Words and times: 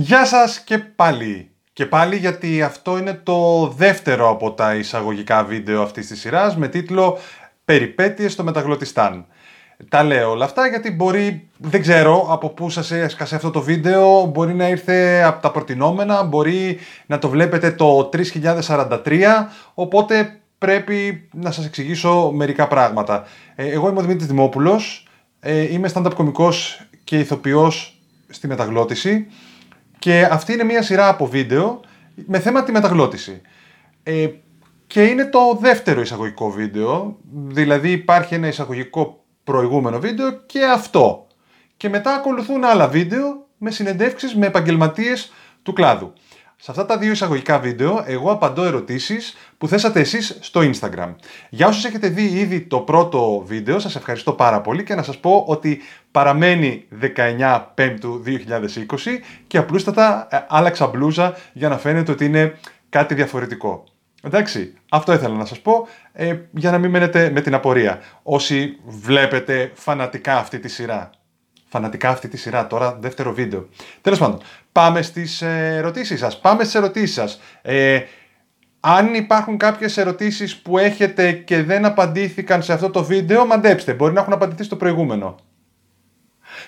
Γεια 0.00 0.24
σας 0.24 0.60
και 0.60 0.78
πάλι. 0.78 1.50
Και 1.72 1.86
πάλι 1.86 2.16
γιατί 2.16 2.62
αυτό 2.62 2.98
είναι 2.98 3.20
το 3.22 3.68
δεύτερο 3.76 4.30
από 4.30 4.52
τα 4.52 4.74
εισαγωγικά 4.74 5.44
βίντεο 5.44 5.82
αυτής 5.82 6.06
της 6.06 6.20
σειράς 6.20 6.56
με 6.56 6.68
τίτλο 6.68 7.18
«Περιπέτειες 7.64 8.32
στο 8.32 8.44
Μεταγλωτιστάν». 8.44 9.26
Τα 9.88 10.02
λέω 10.02 10.30
όλα 10.30 10.44
αυτά 10.44 10.66
γιατί 10.66 10.90
μπορεί, 10.90 11.48
δεν 11.58 11.80
ξέρω 11.80 12.26
από 12.30 12.48
πού 12.48 12.70
σας 12.70 12.90
έσκασε 12.90 13.34
αυτό 13.34 13.50
το 13.50 13.60
βίντεο, 13.60 14.24
μπορεί 14.24 14.54
να 14.54 14.68
ήρθε 14.68 15.22
από 15.22 15.42
τα 15.42 15.50
προτινόμενα, 15.50 16.22
μπορεί 16.22 16.78
να 17.06 17.18
το 17.18 17.28
βλέπετε 17.28 17.70
το 17.70 18.08
3043, 18.66 19.48
οπότε 19.74 20.40
πρέπει 20.58 21.28
να 21.32 21.50
σας 21.50 21.66
εξηγήσω 21.66 22.30
μερικά 22.34 22.68
πράγματα. 22.68 23.26
Ε, 23.54 23.68
εγώ 23.68 23.88
είμαι 23.88 23.98
ο 23.98 24.02
Δημήτρης 24.02 24.26
Δημόπουλος, 24.26 25.06
ε, 25.40 25.72
είμαι 25.72 25.90
stand-up 25.94 26.14
κωμικός 26.14 26.80
και 27.04 27.18
ηθοποιός 27.18 28.00
στη 28.28 28.46
μεταγλώτηση 28.46 29.26
και 29.98 30.28
αυτή 30.30 30.52
είναι 30.52 30.64
μια 30.64 30.82
σειρά 30.82 31.08
από 31.08 31.26
βίντεο 31.26 31.80
με 32.26 32.38
θέμα 32.38 32.62
τη 32.62 32.72
μεταγλώτηση. 32.72 33.40
Ε, 34.02 34.28
και 34.86 35.04
είναι 35.04 35.24
το 35.24 35.58
δεύτερο 35.60 36.00
εισαγωγικό 36.00 36.50
βίντεο, 36.50 37.16
δηλαδή 37.32 37.90
υπάρχει 37.90 38.34
ένα 38.34 38.46
εισαγωγικό 38.46 39.24
προηγούμενο 39.44 39.98
βίντεο 39.98 40.30
και 40.46 40.64
αυτό. 40.64 41.26
Και 41.76 41.88
μετά 41.88 42.14
ακολουθούν 42.14 42.64
άλλα 42.64 42.88
βίντεο 42.88 43.46
με 43.58 43.70
συνεντεύξεις 43.70 44.34
με 44.34 44.46
επαγγελματίες 44.46 45.32
του 45.62 45.72
κλάδου. 45.72 46.12
Σε 46.60 46.70
αυτά 46.70 46.86
τα 46.86 46.98
δύο 46.98 47.10
εισαγωγικά 47.10 47.58
βίντεο, 47.58 48.04
εγώ 48.06 48.32
απαντώ 48.32 48.64
ερωτήσεις 48.64 49.36
που 49.58 49.68
θέσατε 49.68 50.00
εσείς 50.00 50.38
στο 50.40 50.60
Instagram. 50.60 51.14
Για 51.50 51.66
όσους 51.66 51.84
έχετε 51.84 52.08
δει 52.08 52.24
ήδη 52.24 52.60
το 52.60 52.80
πρώτο 52.80 53.42
βίντεο, 53.46 53.78
σας 53.78 53.96
ευχαριστώ 53.96 54.32
πάρα 54.32 54.60
πολύ 54.60 54.84
και 54.84 54.94
να 54.94 55.02
σας 55.02 55.18
πω 55.18 55.44
ότι 55.46 55.80
παραμένει 56.10 56.84
19 57.40 57.64
Πέμπτου 57.74 58.22
2020 58.26 58.28
και 59.46 59.58
απλούστατα 59.58 60.28
ε, 60.30 60.38
άλλαξα 60.48 60.86
μπλούζα 60.86 61.36
για 61.52 61.68
να 61.68 61.78
φαίνεται 61.78 62.12
ότι 62.12 62.24
είναι 62.24 62.58
κάτι 62.88 63.14
διαφορετικό. 63.14 63.84
Εντάξει, 64.22 64.74
αυτό 64.88 65.12
ήθελα 65.12 65.34
να 65.34 65.44
σας 65.44 65.60
πω 65.60 65.88
ε, 66.12 66.36
για 66.50 66.70
να 66.70 66.78
μην 66.78 66.90
μένετε 66.90 67.30
με 67.30 67.40
την 67.40 67.54
απορία. 67.54 68.00
Όσοι 68.22 68.78
βλέπετε 68.86 69.70
φανατικά 69.74 70.38
αυτή 70.38 70.58
τη 70.58 70.68
σειρά 70.68 71.10
φανατικά 71.68 72.08
αυτή 72.08 72.28
τη 72.28 72.36
σειρά. 72.36 72.66
Τώρα 72.66 72.98
δεύτερο 73.00 73.32
βίντεο. 73.32 73.68
Τέλος 74.00 74.18
πάντων, 74.18 74.40
πάμε 74.72 75.02
στις 75.02 75.42
ε, 75.42 75.74
ερωτήσεις 75.76 76.18
σας. 76.18 76.40
Πάμε 76.40 76.62
στις 76.62 76.74
ερωτήσεις 76.74 77.14
σας. 77.14 77.40
Ε, 77.62 78.00
αν 78.80 79.14
υπάρχουν 79.14 79.56
κάποιες 79.56 79.96
ερωτήσεις 79.96 80.56
που 80.56 80.78
έχετε 80.78 81.32
και 81.32 81.62
δεν 81.62 81.84
απαντήθηκαν 81.84 82.62
σε 82.62 82.72
αυτό 82.72 82.90
το 82.90 83.04
βίντεο, 83.04 83.46
μαντέψτε. 83.46 83.94
Μπορεί 83.94 84.12
να 84.12 84.20
έχουν 84.20 84.32
απαντηθεί 84.32 84.62
στο 84.62 84.76
προηγούμενο. 84.76 85.36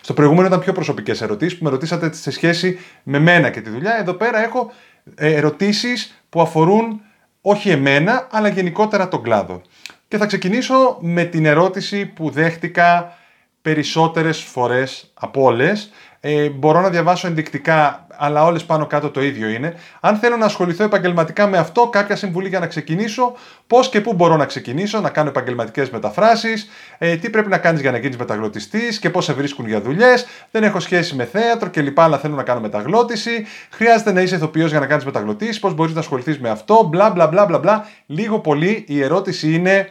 Στο 0.01 0.15
προηγούμενο 0.15 0.47
ήταν 0.47 0.61
πιο 0.61 0.73
προσωπικές 0.73 1.23
ερωτήσεις 1.23 1.59
που 1.59 1.65
με 1.65 1.71
ρωτήσατε 1.71 2.13
σε 2.13 2.31
σχέση 2.31 2.79
με 3.03 3.19
μένα 3.19 3.51
και 3.51 3.61
τη 3.61 3.71
δουλειά. 3.71 3.99
Εδώ 3.99 4.13
πέρα 4.13 4.43
έχω 4.45 4.73
ε, 5.15 5.35
ερωτήσεις 5.35 6.23
που 6.29 6.41
αφορούν 6.41 7.01
όχι 7.41 7.71
εμένα, 7.71 8.27
αλλά 8.31 8.49
γενικότερα 8.49 9.09
τον 9.09 9.23
κλάδο. 9.23 9.63
Και 10.09 10.17
θα 10.17 10.27
ξεκινήσω 10.27 10.99
με 11.01 11.25
την 11.25 11.47
ερώτηση 11.47 12.07
που 12.07 12.31
δέχτηκα 12.31 13.19
περισσότερες 13.63 14.39
φορές 14.39 15.11
από 15.15 15.43
όλες. 15.43 15.91
Ε, 16.23 16.49
μπορώ 16.49 16.81
να 16.81 16.89
διαβάσω 16.89 17.27
ενδεικτικά, 17.27 18.07
αλλά 18.17 18.45
όλες 18.45 18.65
πάνω 18.65 18.87
κάτω 18.87 19.11
το 19.11 19.23
ίδιο 19.23 19.49
είναι. 19.49 19.75
Αν 20.01 20.17
θέλω 20.17 20.37
να 20.37 20.45
ασχοληθώ 20.45 20.85
επαγγελματικά 20.85 21.47
με 21.47 21.59
αυτό, 21.59 21.89
κάποια 21.89 22.17
συμβουλή 22.17 22.49
για 22.49 22.59
να 22.61 22.67
ξεκινήσω, 22.67 23.33
πώς 23.67 23.89
και 23.89 24.01
πού 24.01 24.15
μπορώ 24.15 24.37
να 24.37 24.45
ξεκινήσω, 24.45 25.01
να 25.01 25.11
κάνω 25.11 25.29
επαγγελματικές 25.29 25.91
μεταφράσεις, 25.91 26.69
ε, 26.99 27.17
τι 27.17 27.31
πρέπει 27.31 27.49
να 27.49 27.59
κάνεις 27.59 27.81
για 27.81 27.91
να 27.91 27.99
γίνεις 27.99 28.17
μεταγλωτιστής 28.17 28.99
και 28.99 29.11
πώς 29.11 29.25
σε 29.25 29.33
βρίσκουν 29.33 29.67
για 29.67 29.81
δουλειές, 29.81 30.27
δεν 30.51 30.63
έχω 30.63 30.81
σχέση 30.81 31.15
με 31.15 31.25
θέατρο 31.25 31.71
κλπ. 31.71 32.01
Αλλά 32.01 32.19
θέλω 32.19 32.35
να 32.35 32.43
κάνω 32.43 32.61
μεταγλώτηση, 32.61 33.47
χρειάζεται 33.71 34.13
να 34.13 34.21
είσαι 34.21 34.35
ηθοποιός 34.35 34.71
για 34.71 34.81
να 34.81 34.87
κάνεις 34.87 35.05
μεταγλωτήσεις, 35.05 35.59
πώς 35.59 35.75
μπορείς 35.75 35.95
να 35.95 36.01
ασχοληθείς 36.01 36.41
με 36.41 36.51
αυτό, 36.51 36.89
μπλα 36.91 37.11
μπλα 37.11 37.27
μπλα 37.27 37.59
μπλα. 37.59 37.87
Λίγο 38.07 38.39
πολύ 38.39 38.85
η 38.89 39.03
ερώτηση 39.03 39.55
είναι 39.55 39.89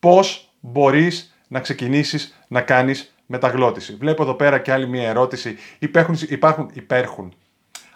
πώς 0.00 0.50
μπορείς 0.60 1.32
να 1.48 1.60
ξεκινήσεις 1.60 2.38
να 2.48 2.60
κάνεις 2.60 3.14
μεταγλώτηση. 3.26 3.96
Βλέπω 3.96 4.22
εδώ 4.22 4.34
πέρα 4.34 4.58
και 4.58 4.72
άλλη 4.72 4.88
μια 4.88 5.08
ερώτηση. 5.08 5.56
Υπάρχουν, 5.78 6.16
υπάρχουν, 6.28 6.70
υπέρχουν. 6.72 7.34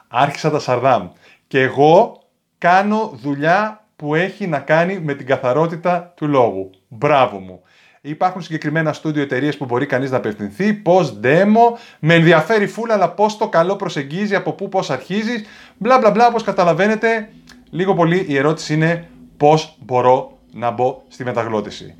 Άρχισα 0.08 0.50
τα 0.50 0.58
Σαρδάμ. 0.58 1.08
Και 1.46 1.60
εγώ 1.60 2.22
κάνω 2.58 3.18
δουλειά 3.22 3.84
που 3.96 4.14
έχει 4.14 4.46
να 4.46 4.58
κάνει 4.58 5.00
με 5.00 5.14
την 5.14 5.26
καθαρότητα 5.26 6.12
του 6.16 6.28
λόγου. 6.28 6.70
Μπράβο 6.88 7.38
μου. 7.38 7.62
Υπάρχουν 8.00 8.42
συγκεκριμένα 8.42 8.92
στούντιο 8.92 9.22
εταιρείες 9.22 9.56
που 9.56 9.64
μπορεί 9.64 9.86
κανείς 9.86 10.10
να 10.10 10.16
απευθυνθεί. 10.16 10.72
Πώς 10.72 11.20
demo, 11.22 11.78
με 11.98 12.14
ενδιαφέρει 12.14 12.66
φούλα, 12.66 12.94
αλλά 12.94 13.10
πώς 13.10 13.36
το 13.36 13.48
καλό 13.48 13.76
προσεγγίζει, 13.76 14.34
από 14.34 14.52
πού, 14.52 14.68
πώς 14.68 14.90
αρχίζεις. 14.90 15.44
Μπλα 15.78 15.98
μπλα 15.98 16.10
μπλα, 16.10 16.26
όπως 16.26 16.42
καταλαβαίνετε, 16.42 17.28
λίγο 17.70 17.94
πολύ 17.94 18.24
η 18.28 18.36
ερώτηση 18.36 18.74
είναι 18.74 19.08
πώς 19.36 19.76
μπορώ 19.80 20.38
να 20.52 20.70
μπω 20.70 21.02
στη 21.08 21.24
μεταγλώτηση. 21.24 21.94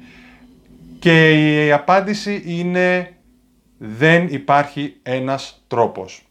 Και 1.02 1.30
η 1.64 1.72
απάντηση 1.72 2.42
είναι 2.46 3.16
δεν 3.78 4.26
υπάρχει 4.30 4.96
ένας 5.02 5.64
τρόπος. 5.66 6.28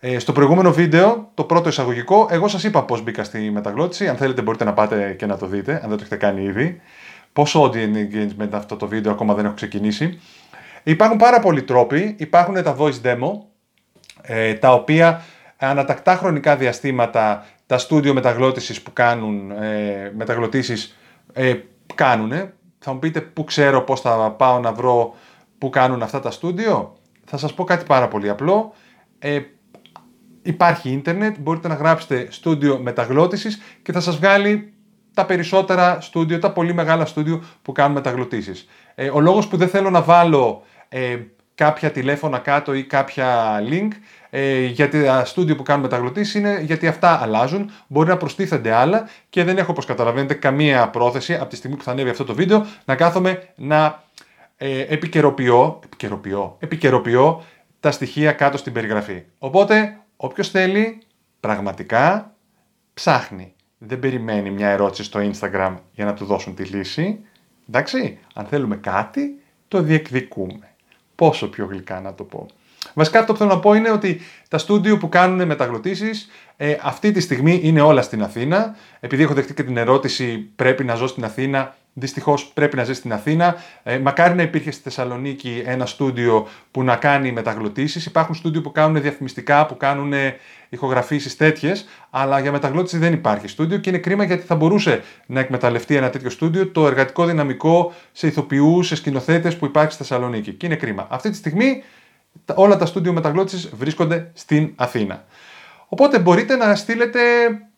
Ε, 0.00 0.18
στο 0.18 0.32
προηγούμενο 0.32 0.72
βίντεο, 0.72 1.30
το 1.34 1.44
πρώτο 1.44 1.68
εισαγωγικό, 1.68 2.28
εγώ 2.30 2.48
σας 2.48 2.64
είπα 2.64 2.84
πώς 2.84 3.02
μπήκα 3.02 3.24
στη 3.24 3.50
μεταγλώτηση. 3.50 4.08
Αν 4.08 4.16
θέλετε 4.16 4.42
μπορείτε 4.42 4.64
να 4.64 4.72
πάτε 4.72 5.14
και 5.18 5.26
να 5.26 5.36
το 5.36 5.46
δείτε, 5.46 5.72
αν 5.72 5.80
δεν 5.80 5.88
το 5.88 5.96
έχετε 6.00 6.16
κάνει 6.16 6.42
ήδη. 6.42 6.80
Πόσο 7.32 7.62
audience 7.62 7.96
engagement 7.96 8.48
αυτό 8.50 8.76
το 8.76 8.86
βίντεο 8.86 9.12
ακόμα 9.12 9.34
δεν 9.34 9.44
έχω 9.44 9.54
ξεκινήσει. 9.54 10.20
Υπάρχουν 10.82 11.18
πάρα 11.18 11.40
πολλοί 11.40 11.62
τρόποι. 11.62 12.14
Υπάρχουν 12.18 12.62
τα 12.62 12.76
voice 12.78 13.00
demo, 13.02 13.30
ε, 14.22 14.54
τα 14.54 14.72
οποία 14.72 15.22
ανατακτά 15.56 16.16
χρονικά 16.16 16.56
διαστήματα 16.56 17.46
τα 17.66 17.78
στούντιο 17.78 18.14
μεταγλώτησης 18.14 18.82
που 18.82 18.92
κάνουν 18.92 19.50
ε, 19.50 20.12
μεταγλωτήσεις 20.16 20.98
ε, 21.32 21.54
κάνουν 21.94 22.32
θα 22.80 22.92
μου 22.92 22.98
πείτε 22.98 23.20
πού 23.20 23.44
ξέρω 23.44 23.82
πώς 23.82 24.00
θα 24.00 24.30
πάω 24.30 24.58
να 24.58 24.72
βρω 24.72 25.14
πού 25.58 25.70
κάνουν 25.70 26.02
αυτά 26.02 26.20
τα 26.20 26.30
στούντιο. 26.30 26.96
Θα 27.24 27.36
σας 27.36 27.54
πω 27.54 27.64
κάτι 27.64 27.84
πάρα 27.84 28.08
πολύ 28.08 28.28
απλό. 28.28 28.72
Ε, 29.18 29.40
υπάρχει 30.42 30.90
ίντερνετ, 30.90 31.36
μπορείτε 31.38 31.68
να 31.68 31.74
γράψετε 31.74 32.26
στούντιο 32.30 32.78
μεταγλώτησης 32.78 33.60
και 33.82 33.92
θα 33.92 34.00
σας 34.00 34.16
βγάλει 34.16 34.72
τα 35.14 35.26
περισσότερα 35.26 36.00
στούντιο, 36.00 36.38
τα 36.38 36.52
πολύ 36.52 36.74
μεγάλα 36.74 37.06
στούντιο 37.06 37.44
που 37.62 37.72
κάνουν 37.72 37.92
μεταγλωτήσεις. 37.92 38.68
Ε, 38.94 39.10
ο 39.10 39.20
λόγος 39.20 39.48
που 39.48 39.56
δεν 39.56 39.68
θέλω 39.68 39.90
να 39.90 40.02
βάλω 40.02 40.62
ε, 40.88 41.16
κάποια 41.60 41.90
τηλέφωνα 41.90 42.38
κάτω 42.38 42.74
ή 42.74 42.84
κάποια 42.84 43.58
link 43.70 43.88
ε, 44.30 44.64
για 44.64 44.90
τα 44.90 45.24
στούντιο 45.24 45.56
που 45.56 45.62
κάνουν 45.62 45.82
μεταγλωτήσεις 45.82 46.34
είναι 46.34 46.60
γιατί 46.60 46.86
αυτά 46.86 47.22
αλλάζουν, 47.22 47.70
μπορεί 47.86 48.08
να 48.08 48.16
προστίθενται 48.16 48.72
άλλα 48.72 49.08
και 49.30 49.44
δεν 49.44 49.58
έχω 49.58 49.70
όπως 49.70 49.84
καταλαβαίνετε 49.84 50.34
καμία 50.34 50.88
πρόθεση 50.88 51.34
από 51.34 51.46
τη 51.46 51.56
στιγμή 51.56 51.76
που 51.76 51.82
θα 51.82 51.90
ανέβει 51.90 52.10
αυτό 52.10 52.24
το 52.24 52.34
βίντεο 52.34 52.66
να 52.84 52.94
κάθομαι 52.94 53.48
να 53.56 54.02
ε, 54.56 54.80
επικαιροποιώ, 54.80 55.80
επικαιροποιώ, 55.84 56.56
επικαιροποιώ 56.58 57.44
τα 57.80 57.90
στοιχεία 57.90 58.32
κάτω 58.32 58.56
στην 58.56 58.72
περιγραφή. 58.72 59.22
Οπότε 59.38 59.98
όποιος 60.16 60.48
θέλει 60.48 60.98
πραγματικά 61.40 62.34
ψάχνει. 62.94 63.54
Δεν 63.78 63.98
περιμένει 63.98 64.50
μια 64.50 64.68
ερώτηση 64.68 65.02
στο 65.02 65.20
Instagram 65.20 65.74
για 65.92 66.04
να 66.04 66.14
του 66.14 66.24
δώσουν 66.24 66.54
τη 66.54 66.62
λύση. 66.62 67.20
Εντάξει, 67.68 68.18
αν 68.34 68.44
θέλουμε 68.44 68.76
κάτι, 68.76 69.40
το 69.68 69.82
διεκδικούμε. 69.82 70.69
Πόσο 71.20 71.48
πιο 71.48 71.66
γλυκά 71.66 72.00
να 72.00 72.14
το 72.14 72.24
πω. 72.24 72.46
Βασικά 72.94 73.18
αυτό 73.18 73.32
που 73.32 73.38
θέλω 73.38 73.50
να 73.50 73.58
πω 73.58 73.74
είναι 73.74 73.90
ότι 73.90 74.20
τα 74.48 74.58
στούντιο 74.58 74.98
που 74.98 75.08
κάνουν 75.08 75.46
μεταγλωτήσεις 75.46 76.28
ε, 76.56 76.76
αυτή 76.82 77.12
τη 77.12 77.20
στιγμή 77.20 77.60
είναι 77.62 77.80
όλα 77.80 78.02
στην 78.02 78.22
Αθήνα. 78.22 78.76
Επειδή 79.00 79.22
έχω 79.22 79.34
δεχτεί 79.34 79.54
και 79.54 79.62
την 79.62 79.76
ερώτηση 79.76 80.38
πρέπει 80.56 80.84
να 80.84 80.94
ζω 80.94 81.06
στην 81.06 81.24
Αθήνα, 81.24 81.74
Δυστυχώς 81.92 82.46
πρέπει 82.46 82.76
να 82.76 82.84
ζει 82.84 82.94
στην 82.94 83.12
Αθήνα. 83.12 83.56
Ε, 83.82 83.98
μακάρι 83.98 84.34
να 84.34 84.42
υπήρχε 84.42 84.70
στη 84.70 84.82
Θεσσαλονίκη 84.82 85.62
ένα 85.66 85.86
στούντιο 85.86 86.48
που 86.70 86.82
να 86.82 86.96
κάνει 86.96 87.32
μεταγλωτήσεις. 87.32 88.06
Υπάρχουν 88.06 88.34
στούντιο 88.34 88.60
που 88.60 88.72
κάνουν 88.72 89.02
διαφημιστικά, 89.02 89.66
που 89.66 89.76
κάνουν 89.76 90.12
ηχογραφήσεις 90.70 91.36
τέτοιες, 91.36 91.86
αλλά 92.10 92.40
για 92.40 92.52
μεταγλώτηση 92.52 92.98
δεν 92.98 93.12
υπάρχει 93.12 93.48
στούντιο 93.48 93.78
και 93.78 93.88
είναι 93.88 93.98
κρίμα 93.98 94.24
γιατί 94.24 94.46
θα 94.46 94.54
μπορούσε 94.54 95.02
να 95.26 95.40
εκμεταλλευτεί 95.40 95.96
ένα 95.96 96.10
τέτοιο 96.10 96.30
στούντιο 96.30 96.66
το 96.68 96.86
εργατικό 96.86 97.26
δυναμικό 97.26 97.92
σε 98.12 98.26
ηθοποιούς, 98.26 98.86
σε 98.86 98.96
σκηνοθέτες 98.96 99.56
που 99.56 99.64
υπάρχει 99.64 99.92
στη 99.92 100.02
Θεσσαλονίκη. 100.02 100.52
Και 100.52 100.66
είναι 100.66 100.76
κρίμα. 100.76 101.06
Αυτή 101.10 101.30
τη 101.30 101.36
στιγμή 101.36 101.82
όλα 102.54 102.76
τα 102.76 102.86
στούντιο 102.86 103.12
μεταγλώτησης 103.12 103.70
βρίσκονται 103.74 104.30
στην 104.34 104.72
Αθήνα. 104.76 105.24
Οπότε 105.88 106.18
μπορείτε 106.18 106.56
να 106.56 106.74
στείλετε 106.74 107.20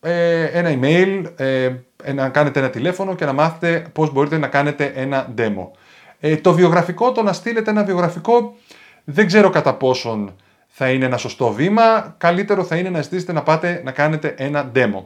ε, 0.00 0.44
ένα 0.44 0.78
email, 0.80 1.24
ε, 1.36 1.70
να 2.14 2.28
κάνετε 2.28 2.58
ένα 2.58 2.70
τηλέφωνο 2.70 3.14
και 3.14 3.24
να 3.24 3.32
μάθετε 3.32 3.86
πώς 3.92 4.12
μπορείτε 4.12 4.38
να 4.38 4.46
κάνετε 4.46 4.92
ένα 4.94 5.34
demo. 5.38 5.68
Ε, 6.20 6.36
το 6.36 6.52
βιογραφικό, 6.52 7.12
το 7.12 7.22
να 7.22 7.32
στείλετε 7.32 7.70
ένα 7.70 7.84
βιογραφικό, 7.84 8.56
δεν 9.04 9.26
ξέρω 9.26 9.50
κατά 9.50 9.74
πόσον 9.74 10.34
θα 10.74 10.90
είναι 10.90 11.04
ένα 11.04 11.16
σωστό 11.16 11.52
βήμα. 11.52 12.14
Καλύτερο 12.18 12.64
θα 12.64 12.76
είναι 12.76 12.90
να 12.90 13.02
ζητήσετε 13.02 13.32
να 13.32 13.42
πάτε 13.42 13.80
να 13.84 13.90
κάνετε 13.90 14.34
ένα 14.38 14.70
demo. 14.74 15.04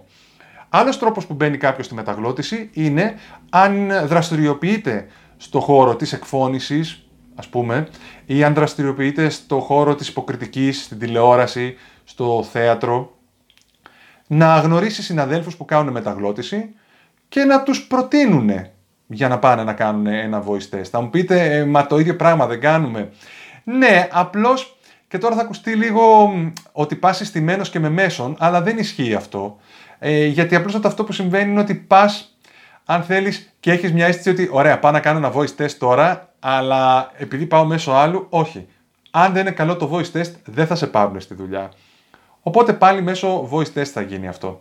Άλλος 0.69 0.99
τρόπος 0.99 1.27
που 1.27 1.35
μπαίνει 1.35 1.57
κάποιος 1.57 1.87
στη 1.87 1.95
μεταγλώτηση 1.95 2.71
είναι 2.73 3.15
αν 3.51 3.93
δραστηριοποιείται 4.07 5.07
στο 5.37 5.61
χώρο 5.61 5.97
της 5.97 6.13
εκφώνησης, 6.13 7.07
ας 7.35 7.49
πούμε, 7.49 7.89
ή 8.27 8.45
αν 8.45 8.55
δραστηριοποιείται 8.55 9.29
στο 9.29 9.61
χώρο 9.61 9.95
της 9.95 10.09
υποκριτικής, 10.09 10.83
στην 10.83 10.99
τηλεόραση, 10.99 11.77
στο 12.05 12.47
θέατρο, 12.53 13.17
να 14.27 14.59
γνωρίσει 14.59 15.03
συναδέλφους 15.03 15.57
που 15.57 15.65
κάνουν 15.65 15.93
μεταγλώτηση 15.93 16.75
και 17.29 17.45
να 17.45 17.63
τους 17.63 17.87
προτείνουν 17.87 18.51
για 19.07 19.29
να 19.29 19.39
πάνε 19.39 19.65
να 19.65 19.73
κάνουν 19.73 20.07
ένα 20.07 20.45
voice 20.47 20.77
test. 20.77 20.85
Θα 20.91 21.01
μου 21.01 21.11
πείτε, 21.11 21.57
ε, 21.57 21.65
μα 21.65 21.87
το 21.87 21.99
ίδιο 21.99 22.17
πράγμα 22.17 22.47
δεν 22.47 22.61
κάνουμε. 22.61 23.11
Ναι, 23.65 24.09
απλώς 24.11 24.76
και 25.09 25.19
τώρα 25.19 25.35
θα 25.35 25.41
ακουστεί 25.41 25.75
λίγο 25.75 26.33
ότι 26.73 26.95
πας 26.97 27.17
συστημένος 27.17 27.71
και 27.71 27.81
με 27.81 27.89
μέσον, 27.89 28.37
αλλά 28.39 28.63
δεν 28.63 28.79
ισχύει 28.79 29.15
αυτό. 29.15 29.59
Ε, 29.99 30.27
γιατί 30.27 30.55
απλώς 30.55 30.75
αυτό 30.75 31.05
που 31.05 31.13
συμβαίνει 31.13 31.51
είναι 31.51 31.61
ότι 31.61 31.75
πας, 31.75 32.39
αν 32.85 33.03
θέλεις, 33.03 33.55
και 33.61 33.73
έχεις 33.73 33.93
μια 33.93 34.07
αίσθηση 34.07 34.31
ότι 34.31 34.49
ωραία, 34.53 34.79
πάω 34.79 34.93
να 34.93 35.01
κάνω 35.01 35.19
ένα 35.19 35.33
voice 35.35 35.63
test 35.63 35.71
τώρα, 35.79 36.33
αλλά 36.41 37.11
επειδή 37.17 37.47
πάω 37.47 37.65
μέσω 37.65 37.93
άλλου, 37.93 38.27
όχι. 38.31 38.67
Αν 39.11 39.33
δεν 39.33 39.41
είναι 39.41 39.51
καλό 39.51 39.77
το 39.77 39.91
voice 39.93 40.19
test, 40.19 40.33
δεν 40.45 40.67
θα 40.67 40.75
σε 40.75 40.87
πάρουν 40.87 41.21
στη 41.21 41.35
δουλειά. 41.35 41.73
Οπότε 42.43 42.73
πάλι 42.73 43.03
μέσω 43.03 43.49
voice 43.53 43.81
test 43.81 43.85
θα 43.85 44.01
γίνει 44.01 44.29
αυτό. 44.29 44.61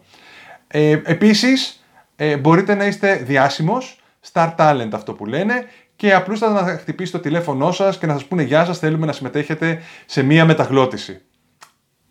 Ε, 0.68 0.89
επίσης, 0.92 1.86
ε, 2.15 2.38
μπορείτε 2.38 2.75
να 2.75 2.86
είστε 2.86 3.15
διάσημος, 3.15 4.00
star 4.33 4.56
talent 4.57 4.89
αυτό 4.92 5.13
που 5.13 5.25
λένε, 5.25 5.65
και 5.95 6.13
απλούστατα 6.13 6.65
να 6.65 6.77
χτυπήσει 6.77 7.12
το 7.12 7.19
τηλέφωνό 7.19 7.71
σας 7.71 7.97
και 7.97 8.06
να 8.06 8.13
σας 8.13 8.25
πούνε 8.25 8.44
«Γεια 8.44 8.65
σας, 8.65 8.80
θέλουμε 8.80 9.06
να 9.06 9.12
συμμετέχετε 9.12 9.81
σε 10.06 10.24
μία 10.24 10.45
μεταγλώτηση». 10.45 11.21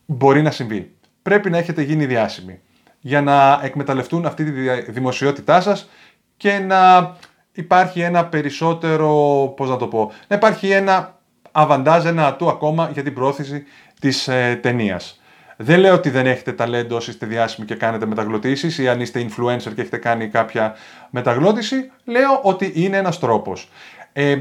Μπορεί 0.07 0.43
να 0.43 0.51
συμβεί. 0.51 0.95
Πρέπει 1.23 1.51
να 1.51 1.59
έχετε 1.59 1.83
γίνει 1.83 2.07
διάσημοι 2.07 2.61
για 3.01 3.23
να 3.23 3.61
εκμεταλλευτούν 3.63 4.27
αυτή 4.27 4.45
τη 4.45 4.91
δημοσιότητά 4.91 5.61
σας 5.61 5.89
και 6.37 6.59
να 6.59 7.17
υπάρχει 7.53 8.01
ένα 8.01 8.27
περισσότερο, 8.27 9.09
πώς 9.57 9.69
να 9.69 9.77
το 9.77 9.87
πω, 9.87 10.13
να 10.27 10.37
υπάρχει 10.37 10.71
ένα 10.71 11.19
αβαντάζ, 11.53 12.05
ένα 12.05 12.27
ατού 12.27 12.49
ακόμα 12.49 12.91
για 12.93 13.03
την 13.03 13.15
πρόθεση 13.15 13.65
της 14.01 14.29
ε, 14.29 14.59
ταινίας. 14.63 15.21
Δεν 15.57 15.81
λέω 15.81 15.95
ότι 15.95 16.11
δεν 16.11 16.27
έχετε 16.27 16.53
ταλέντο 16.53 16.97
όσοι 16.97 17.11
είστε 17.11 17.27
διάσημοι 17.27 17.67
και 17.67 17.75
κάνετε 17.75 18.07
μεταγλωτήσεις 18.07 18.79
ή 18.79 18.89
αν 18.89 19.01
είστε 19.01 19.27
influencer 19.29 19.73
και 19.75 19.81
έχετε 19.81 19.97
κάνει 19.97 20.29
κάποια 20.29 20.75
μεταγλώτηση. 21.11 21.91
Λέω 22.05 22.41
ότι 22.43 22.73
είναι 22.75 22.97
ένας 22.97 23.19
τρόπος. 23.19 23.71
Ε, 24.13 24.37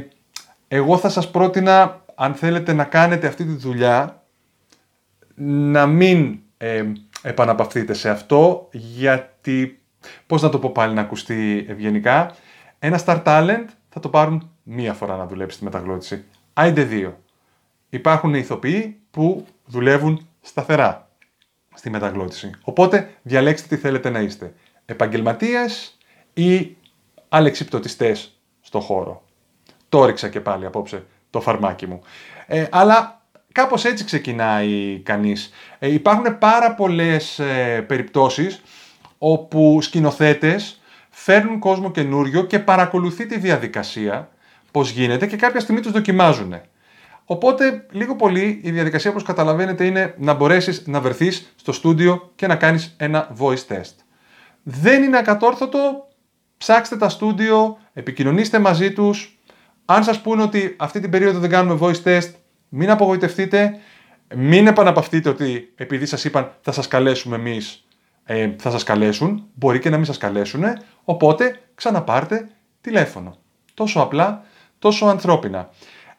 εγώ 0.68 0.98
θα 0.98 1.10
σας 1.10 1.31
πρότεινα, 1.31 2.01
αν 2.15 2.33
θέλετε 2.33 2.74
να 2.74 2.83
κάνετε 2.83 3.27
αυτή 3.27 3.44
τη 3.44 3.54
δουλειά, 3.56 4.24
να 5.36 5.86
μην 5.86 6.39
ε, 6.57 6.83
επαναπαυθείτε 7.21 7.94
σε 7.94 8.10
αυτό, 8.10 8.68
γιατί, 8.71 9.81
πώς 10.27 10.42
να 10.42 10.50
το 10.50 10.60
πω 10.60 10.69
πάλι 10.71 10.94
να 10.94 11.01
ακουστεί 11.01 11.65
ευγενικά, 11.69 12.36
ένα 12.80 13.00
star 13.06 13.24
talent 13.24 13.65
θα 13.89 14.00
το 14.00 14.10
πάρουν 14.10 14.50
μία 14.63 14.94
φορά 14.94 15.18
να 15.18 15.27
δουλέψει 15.27 15.57
τη 15.57 15.63
μεταγλώτηση. 15.63 16.24
Άιντε 16.54 16.83
δύο. 16.83 17.18
Υπάρχουν 17.89 18.33
ηθοποιοί 18.33 18.98
που 19.12 19.45
δουλεύουν 19.65 20.27
σταθερά 20.43 21.09
στη 21.73 21.89
μεταγλώτηση. 21.89 22.51
Οπότε 22.61 23.13
διαλέξτε 23.21 23.75
τι 23.75 23.81
θέλετε 23.81 24.09
να 24.09 24.19
είστε. 24.19 24.53
Επαγγελματίες 24.85 25.97
ή 26.33 26.77
αλεξιπτωτιστές 27.29 28.31
στο 28.61 28.79
χώρο. 28.79 29.23
Το 29.89 30.05
ρίξα 30.05 30.29
και 30.29 30.39
πάλι 30.39 30.65
απόψε 30.65 31.05
το 31.29 31.41
φαρμάκι 31.41 31.87
μου. 31.87 32.01
Ε, 32.47 32.65
αλλά 32.71 33.21
κάπως 33.51 33.85
έτσι 33.85 34.03
ξεκινάει 34.03 34.99
κανείς. 34.99 35.51
Ε, 35.79 35.93
υπάρχουν 35.93 36.37
πάρα 36.37 36.73
πολλές 36.73 37.39
ε, 37.39 37.81
περιπτώσεις 37.87 38.61
όπου 39.17 39.81
σκηνοθέτες 39.81 40.81
φέρνουν 41.09 41.59
κόσμο 41.59 41.91
καινούριο 41.91 42.43
και 42.45 42.59
παρακολουθεί 42.59 43.25
τη 43.25 43.37
διαδικασία, 43.39 44.29
πώς 44.71 44.89
γίνεται 44.89 45.27
και 45.27 45.35
κάποια 45.35 45.59
στιγμή 45.59 45.81
τους 45.81 45.91
δοκιμάζουν. 45.91 46.61
Οπότε, 47.25 47.85
λίγο 47.91 48.15
πολύ, 48.15 48.59
η 48.63 48.71
διαδικασία 48.71 49.09
όπως 49.09 49.23
καταλαβαίνετε 49.23 49.85
είναι 49.85 50.15
να 50.17 50.33
μπορέσεις 50.33 50.87
να 50.87 51.01
βρεθείς 51.01 51.53
στο 51.55 51.71
στούντιο 51.71 52.31
και 52.35 52.47
να 52.47 52.55
κάνεις 52.55 52.95
ένα 52.97 53.35
voice 53.39 53.65
test. 53.67 53.93
Δεν 54.63 55.03
είναι 55.03 55.17
ακατόρθωτο, 55.17 56.07
ψάξτε 56.57 56.97
τα 56.97 57.09
στούντιο, 57.09 57.77
επικοινωνήστε 57.93 58.59
μαζί 58.59 58.93
τους. 58.93 59.37
Αν 59.85 60.03
σας 60.03 60.21
πούνε 60.21 60.41
ότι 60.41 60.75
αυτή 60.79 60.99
την 60.99 61.09
περίοδο 61.09 61.39
δεν 61.39 61.49
κάνουμε 61.49 61.79
voice 61.81 62.03
test, 62.03 62.31
μην 62.69 62.89
απογοητευτείτε, 62.89 63.79
μην 64.35 64.67
επαναπαυτείτε 64.67 65.29
ότι 65.29 65.73
επειδή 65.75 66.05
σας 66.05 66.23
είπαν 66.23 66.51
θα 66.61 66.71
σας 66.71 66.87
καλέσουμε 66.87 67.35
εμείς, 67.35 67.85
ε, 68.23 68.49
θα 68.57 68.71
σας 68.71 68.83
καλέσουν, 68.83 69.47
μπορεί 69.53 69.79
και 69.79 69.89
να 69.89 69.95
μην 69.95 70.05
σας 70.05 70.17
καλέσουν, 70.17 70.63
οπότε 71.03 71.59
ξαναπάρτε 71.75 72.49
τηλέφωνο. 72.81 73.37
Τόσο 73.73 73.99
απλά, 73.99 74.43
τόσο 74.79 75.05
ανθρώπινα. 75.05 75.69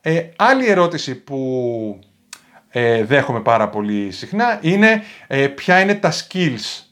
Ε, 0.06 0.28
άλλη 0.36 0.66
ερώτηση 0.66 1.14
που 1.14 1.98
ε, 2.68 3.04
δέχομαι 3.04 3.40
πάρα 3.40 3.68
πολύ 3.68 4.10
συχνά 4.10 4.58
είναι 4.62 5.02
ε, 5.26 5.46
ποια 5.46 5.80
είναι 5.80 5.94
τα 5.94 6.12
skills 6.12 6.82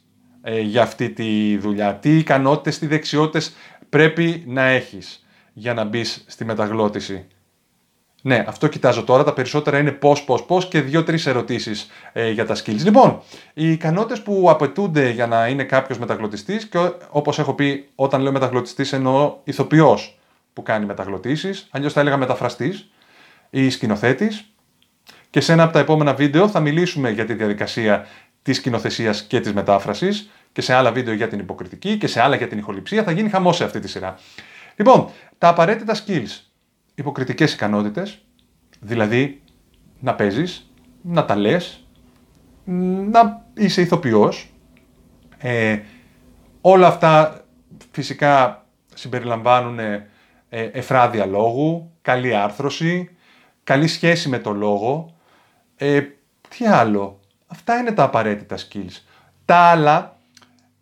ε, 0.42 0.60
για 0.60 0.82
αυτή 0.82 1.10
τη 1.10 1.56
δουλειά; 1.56 1.94
Τι 1.94 2.16
ικανότητες, 2.16 2.78
τι 2.78 2.86
δεξιότητες 2.86 3.54
πρέπει 3.88 4.44
να 4.46 4.62
έχεις 4.62 5.26
για 5.52 5.74
να 5.74 5.84
μπεις 5.84 6.24
στη 6.26 6.44
μεταγλώτηση; 6.44 7.26
Ναι, 8.22 8.44
αυτό 8.48 8.68
κοιτάζω 8.68 9.04
τώρα. 9.04 9.24
Τα 9.24 9.32
περισσότερα 9.32 9.78
είναι 9.78 9.92
πώς, 9.92 10.24
πώς, 10.24 10.44
πώς 10.44 10.68
και 10.68 10.80
δύο-τρεις 10.80 11.26
ερωτήσεις 11.26 11.90
ε, 12.12 12.30
για 12.30 12.46
τα 12.46 12.56
skills. 12.56 12.82
Λοιπόν, 12.84 13.22
οι 13.54 13.72
ικανότητες 13.72 14.22
που 14.22 14.50
απαιτούνται 14.50 15.10
για 15.10 15.26
να 15.26 15.48
είναι 15.48 15.64
κάποιος 15.64 15.98
μεταγλωτιστής, 15.98 16.66
και 16.66 16.78
όπως 17.10 17.38
έχω 17.38 17.54
πει, 17.54 17.88
όταν 17.94 18.20
λέω 18.20 18.32
μεταγλωτιστής 18.32 18.92
εννοώ 18.92 19.36
ηθοποιός 19.44 20.18
που 20.52 20.62
κάνει 20.62 20.86
μεταγλωτήσεις, 20.86 21.66
αλλιώς 21.70 21.92
θα 21.92 22.00
έλεγα 22.00 22.16
μεταφραστής 22.16 22.91
ή 23.54 23.70
σκηνοθέτης. 23.70 24.52
Και 25.30 25.40
σε 25.40 25.52
ένα 25.52 25.62
από 25.62 25.72
τα 25.72 25.78
επόμενα 25.78 26.14
βίντεο 26.14 26.48
θα 26.48 26.60
μιλήσουμε 26.60 27.10
για 27.10 27.24
τη 27.24 27.34
διαδικασία 27.34 28.06
της 28.42 28.56
σκηνοθεσίας 28.56 29.22
και 29.22 29.40
της 29.40 29.52
μετάφρασης 29.52 30.30
και 30.52 30.60
σε 30.60 30.74
άλλα 30.74 30.92
βίντεο 30.92 31.14
για 31.14 31.28
την 31.28 31.38
υποκριτική 31.38 31.98
και 31.98 32.06
σε 32.06 32.20
άλλα 32.20 32.36
για 32.36 32.48
την 32.48 32.58
ηχοληψία. 32.58 33.02
Θα 33.02 33.10
γίνει 33.10 33.28
χαμός 33.28 33.56
σε 33.56 33.64
αυτή 33.64 33.80
τη 33.80 33.88
σειρά. 33.88 34.18
Λοιπόν, 34.76 35.08
τα 35.38 35.48
απαραίτητα 35.48 35.96
skills 36.06 36.40
υποκριτικές 36.94 37.52
ικανότητες, 37.52 38.18
δηλαδή 38.80 39.42
να 40.00 40.14
παίζεις, 40.14 40.70
να 41.02 41.24
τα 41.24 41.36
λες, 41.36 41.84
να 43.10 43.46
είσαι 43.54 43.80
ηθοποιός. 43.80 44.52
Ε, 45.38 45.80
όλα 46.60 46.86
αυτά 46.86 47.44
φυσικά 47.90 48.66
συμπεριλαμβάνουν 48.94 49.78
ε, 49.78 50.08
εφράδια 50.48 51.26
λόγου, 51.26 51.92
καλή 52.02 52.34
άρθρωση, 52.34 53.10
καλή 53.64 53.86
σχέση 53.86 54.28
με 54.28 54.38
το 54.38 54.52
λόγο. 54.52 55.16
Ε, 55.76 56.02
τι 56.48 56.66
άλλο; 56.66 57.20
Αυτά 57.52 57.76
είναι 57.76 57.92
τα 57.92 58.02
απαραίτητα 58.02 58.56
skills. 58.56 59.02
Τα 59.44 59.56
άλλα 59.56 60.16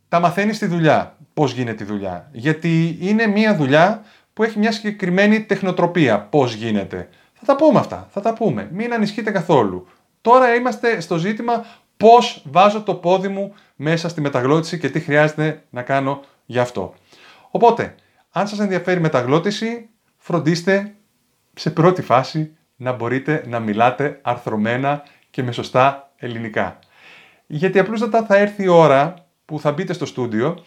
τα 0.09 0.21
μαθαίνεις 0.21 0.57
στη 0.57 0.67
δουλειά. 0.67 1.17
Πώς 1.35 1.53
γίνεται 1.53 1.85
η 1.85 1.87
δουλειά. 1.87 2.29
Γιατί 2.33 2.99
είναι 3.01 3.27
μια 3.27 3.57
δουλειά 3.57 4.05
που 4.33 4.43
έχει 4.43 4.59
μια 4.59 4.73
συγκεκριμένη 4.73 5.43
τεχνοτροπία. 5.43 6.21
Πώς 6.21 6.55
γίνεται. 6.55 7.09
Θα 7.33 7.45
τα 7.45 7.57
πούμε 7.57 7.79
αυτά. 7.79 8.09
Θα 8.11 8.21
τα 8.21 8.33
πούμε. 8.33 8.69
Μην 8.73 8.93
ανησυχείτε 8.93 9.31
καθόλου. 9.31 9.87
Τώρα 10.21 10.55
είμαστε 10.55 11.01
στο 11.01 11.17
ζήτημα 11.17 11.65
πώς 11.97 12.43
βάζω 12.51 12.83
το 12.83 12.95
πόδι 12.95 13.29
μου 13.29 13.55
μέσα 13.77 14.09
στη 14.09 14.21
μεταγλώτηση 14.21 14.79
και 14.79 14.91
τι 14.91 15.01
χρειάζεται 15.01 15.65
να 15.71 15.83
κάνω 15.83 16.21
γι' 16.47 16.59
αυτό. 16.59 16.95
Οπότε, 17.51 17.95
αν 18.31 18.49
σας 18.49 18.59
ενδιαφέρει 18.59 18.99
η 18.99 19.03
μεταγλώτηση, 19.03 19.89
φροντίστε 20.17 20.95
σε 21.55 21.71
πρώτη 21.71 22.03
φάση 22.03 22.57
να 22.81 22.93
μπορείτε 22.93 23.45
να 23.47 23.61
μιλάτε 23.61 24.19
αρθρωμένα 24.23 25.03
και 25.31 25.43
με 25.43 25.53
σωστά 25.53 26.13
ελληνικά. 26.17 26.79
Γιατί 27.47 27.79
απλούστατα 27.79 28.25
θα 28.25 28.37
έρθει 28.37 28.63
η 28.63 28.69
ώρα 28.69 29.15
που 29.45 29.61
θα 29.61 29.73
μπείτε 29.73 29.93
στο 29.93 30.07
στούντιο 30.07 30.65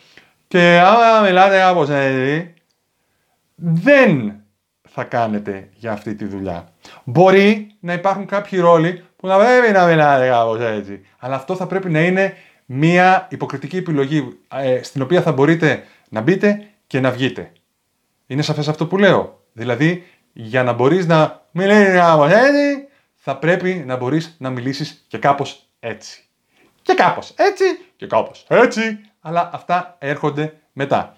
και 0.47 0.81
άμα 0.83 1.27
μιλάτε 1.27 1.57
κάπως 1.57 1.89
έτσι, 1.89 2.53
δεν 3.55 4.35
θα 4.89 5.03
κάνετε 5.03 5.69
για 5.73 5.91
αυτή 5.91 6.15
τη 6.15 6.25
δουλειά. 6.25 6.71
Μπορεί 7.03 7.75
να 7.79 7.93
υπάρχουν 7.93 8.25
κάποιοι 8.25 8.59
ρόλοι 8.59 9.03
που 9.15 9.27
να 9.27 9.37
πρέπει 9.37 9.73
να 9.73 9.85
μιλάτε 9.85 10.27
κάπως 10.27 10.59
έτσι. 10.59 11.05
Αλλά 11.19 11.35
αυτό 11.35 11.55
θα 11.55 11.67
πρέπει 11.67 11.89
να 11.89 12.01
είναι 12.05 12.33
μια 12.65 13.27
υποκριτική 13.29 13.77
επιλογή 13.77 14.37
ε, 14.55 14.83
στην 14.83 15.01
οποία 15.01 15.21
θα 15.21 15.31
μπορείτε 15.31 15.83
να 16.09 16.21
μπείτε 16.21 16.67
και 16.87 16.99
να 16.99 17.11
βγείτε. 17.11 17.51
Είναι 18.27 18.41
σαφές 18.41 18.67
αυτό 18.67 18.87
που 18.87 18.97
λέω. 18.97 19.41
Δηλαδή, 19.53 20.03
για 20.33 20.63
να 20.63 20.73
μπορείς 20.73 21.07
να 21.07 21.42
μιλήσεις 21.53 21.93
κάπως 21.93 22.31
έτσι, 22.31 22.87
θα 23.15 23.37
πρέπει 23.37 23.83
να 23.85 23.95
μπορείς 23.95 24.35
να 24.39 24.49
μιλήσεις 24.49 25.05
και 25.07 25.17
κάπως 25.17 25.67
έτσι. 25.79 26.23
Και 26.81 26.93
κάπως 26.93 27.33
έτσι 27.35 27.63
και 27.95 28.07
κάπως 28.07 28.45
έτσι. 28.47 28.99
Αλλά 29.21 29.49
αυτά 29.53 29.95
έρχονται 29.99 30.53
μετά. 30.73 31.17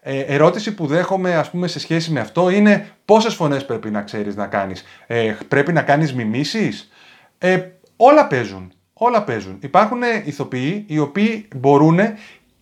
Ε, 0.00 0.20
ερώτηση 0.20 0.74
που 0.74 0.86
δέχομαι 0.86 1.34
ας 1.34 1.50
πούμε 1.50 1.66
σε 1.66 1.78
σχέση 1.78 2.10
με 2.10 2.20
αυτό 2.20 2.50
είναι 2.50 2.88
πόσες 3.04 3.34
φωνές 3.34 3.66
πρέπει 3.66 3.90
να 3.90 4.02
ξέρεις 4.02 4.36
να 4.36 4.46
κάνεις. 4.46 4.84
Ε, 5.06 5.36
πρέπει 5.48 5.72
να 5.72 5.82
κάνεις 5.82 6.14
μιμήσεις; 6.14 6.90
Ε, 7.38 7.68
όλα 7.96 8.26
παίζουν. 8.26 8.72
Όλα 8.92 9.24
παίζουν. 9.24 9.58
Υπάρχουν 9.62 10.02
ηθοποιοί 10.24 10.84
οι 10.88 10.98
οποίοι 10.98 11.48
μπορούν 11.56 11.98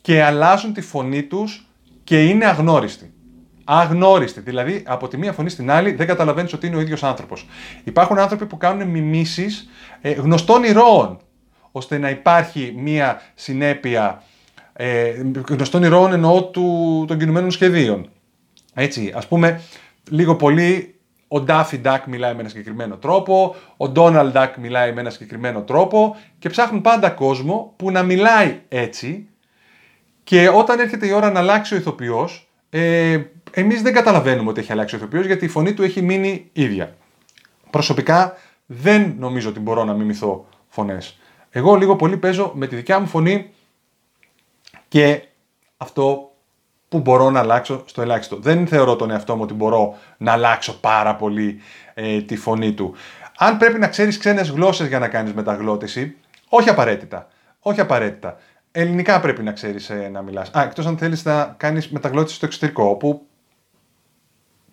και 0.01 0.23
αλλάζουν 0.23 0.73
τη 0.73 0.81
φωνή 0.81 1.23
τους 1.23 1.67
και 2.05 2.25
είναι 2.25 2.47
αγνώριστοι. 2.47 3.13
Αγνώριστοι. 3.65 4.41
Δηλαδή 4.41 4.83
από 4.87 5.09
τη 5.09 5.17
μία 5.17 5.33
φωνή 5.33 5.51
στην 5.51 5.71
άλλη 5.71 5.93
δεν 5.93 6.07
καταλαβαίνεις 6.07 6.53
ότι 6.53 6.67
είναι 6.67 6.77
ο 6.77 6.81
ίδιος 6.81 7.03
άνθρωπος. 7.03 7.47
Υπάρχουν 7.85 8.19
άνθρωποι 8.19 8.47
που 8.47 8.57
κάνουν 8.57 8.89
μιμήσεις 8.89 9.69
ε, 10.01 10.11
γνωστών 10.11 10.63
ηρώων. 10.65 11.21
ώστε 11.73 11.99
να 11.99 12.11
υπάρχει 12.11 12.75
μία 12.77 13.21
συνέπεια 13.35 14.23
ε, 14.73 15.13
γνωστών 15.49 15.83
ηρώων 15.83 16.13
εννοώ 16.13 16.45
του, 16.45 17.05
των 17.09 17.19
κινουμένων 17.19 17.51
σχεδίων. 17.51 18.09
Έτσι, 18.75 19.13
ας 19.15 19.27
πούμε, 19.27 19.61
λίγο 20.11 20.37
πολύ 20.37 20.95
ο 21.29 21.41
Ντάφι 21.41 21.79
Ντάκ 21.79 22.07
μιλάει 22.07 22.35
με 22.35 22.41
ένα 22.41 22.49
συγκεκριμένο 22.49 22.97
τρόπο, 22.97 23.55
ο 23.77 23.89
Ντόναλντ 23.89 24.33
Ντάκ 24.33 24.57
μιλάει 24.57 24.93
με 24.93 25.01
ένα 25.01 25.11
συγκεκριμένο 25.11 25.63
τρόπο 25.63 26.17
και 26.39 26.49
ψάχνουν 26.49 26.81
πάντα 26.81 27.11
κόσμο 27.11 27.73
που 27.77 27.91
να 27.91 28.03
μιλάει 28.03 28.61
έτσι 28.69 29.29
και 30.25 30.49
όταν 30.49 30.79
έρχεται 30.79 31.07
η 31.07 31.13
ώρα 31.13 31.31
να 31.31 31.39
αλλάξει 31.41 31.75
ο 31.75 31.77
ηθοποιός, 31.77 32.49
ε, 32.71 33.19
εμείς 33.55 33.83
δεν 33.83 33.93
καταλαβαίνουμε 33.93 34.51
ότι 34.51 34.61
έχει 34.61 34.73
αλλάξει 34.73 34.95
ο 34.95 34.99
ηθοποιός 34.99 35.27
γιατί 35.27 35.45
η 35.45 35.49
φωνή 35.49 35.75
του 35.75 35.83
έχει 35.83 36.03
μείνει 36.03 36.51
ίδια. 36.53 36.97
Προσωπικά 37.71 38.37
δεν 38.67 39.15
νομίζω 39.19 39.49
ότι 39.49 39.61
μπορώ 39.61 39.85
να 39.85 39.93
μιμηθώ 39.93 40.47
φωνές. 40.69 41.19
Εγώ 41.51 41.75
λίγο 41.75 41.97
πολύ 41.97 42.17
παίζω 42.17 42.53
με 42.55 42.67
τη 42.67 42.77
δικιά 42.77 42.99
μου 42.99 43.07
φωνή 43.07 43.51
και 44.89 45.23
αυτό 45.77 46.33
που 46.89 47.01
μπορώ 47.01 47.31
να 47.31 47.41
αλλάξω 47.41 47.83
στο 47.87 48.03
ελάχιστο. 48.03 48.37
Δεν 48.37 48.67
θεωρώ 48.67 48.97
τον 48.97 49.11
εαυτό 49.11 49.37
μου 49.37 49.43
ότι 49.43 49.55
μπορώ 49.55 49.99
να 50.17 50.33
αλλάξω 50.33 50.81
πάρα 50.81 51.17
πολύ 51.17 51.61
ε, 51.95 52.23
τη 52.23 52.37
φωνή 52.37 52.73
του. 52.73 52.95
Αν 53.39 53.57
πρέπει 53.57 53.79
να 53.79 53.89
ξέρεις 53.89 54.19
ξένες 54.19 54.51
γλώσσες 54.51 54.89
για 54.89 54.99
να 54.99 55.09
κάνεις 55.09 55.33
μεταγλώτηση, 55.33 56.17
όχι 56.49 56.69
απαραίτητα. 56.69 57.29
Όχι 57.61 57.81
απαραίτητα. 57.81 58.37
Ελληνικά 58.73 59.21
πρέπει 59.21 59.43
να 59.43 59.53
ξέρεις 59.53 59.91
ε, 59.91 60.09
να 60.13 60.23
μιλάς. 60.23 60.51
Α, 60.51 60.63
εκτός 60.63 60.87
αν 60.87 60.99
θέλεις 60.99 61.25
να 61.25 61.55
κάνεις 61.57 61.91
μεταγλώτηση 61.91 62.37
στο 62.37 62.47
εξωτερικό, 62.47 62.85
όπου 62.85 63.27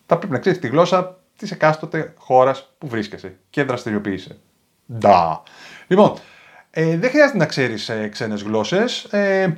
θα 0.09 0.17
πρέπει 0.17 0.33
να 0.33 0.39
ξέρεις 0.39 0.59
τη 0.59 0.67
γλώσσα 0.67 1.19
της 1.37 1.51
εκάστοτε 1.51 2.13
χώρας 2.17 2.73
που 2.77 2.87
βρίσκεσαι 2.87 3.37
και 3.49 3.63
δραστηριοποιείσαι. 3.63 4.37
Ντα. 4.93 5.43
Λοιπόν, 5.87 6.13
ε, 6.69 6.97
δεν 6.97 7.09
χρειάζεται 7.09 7.37
να 7.37 7.45
ξέρεις 7.45 7.89
ε, 7.89 8.07
ξένες 8.07 8.41
γλώσσες. 8.41 9.03
Ε, 9.03 9.57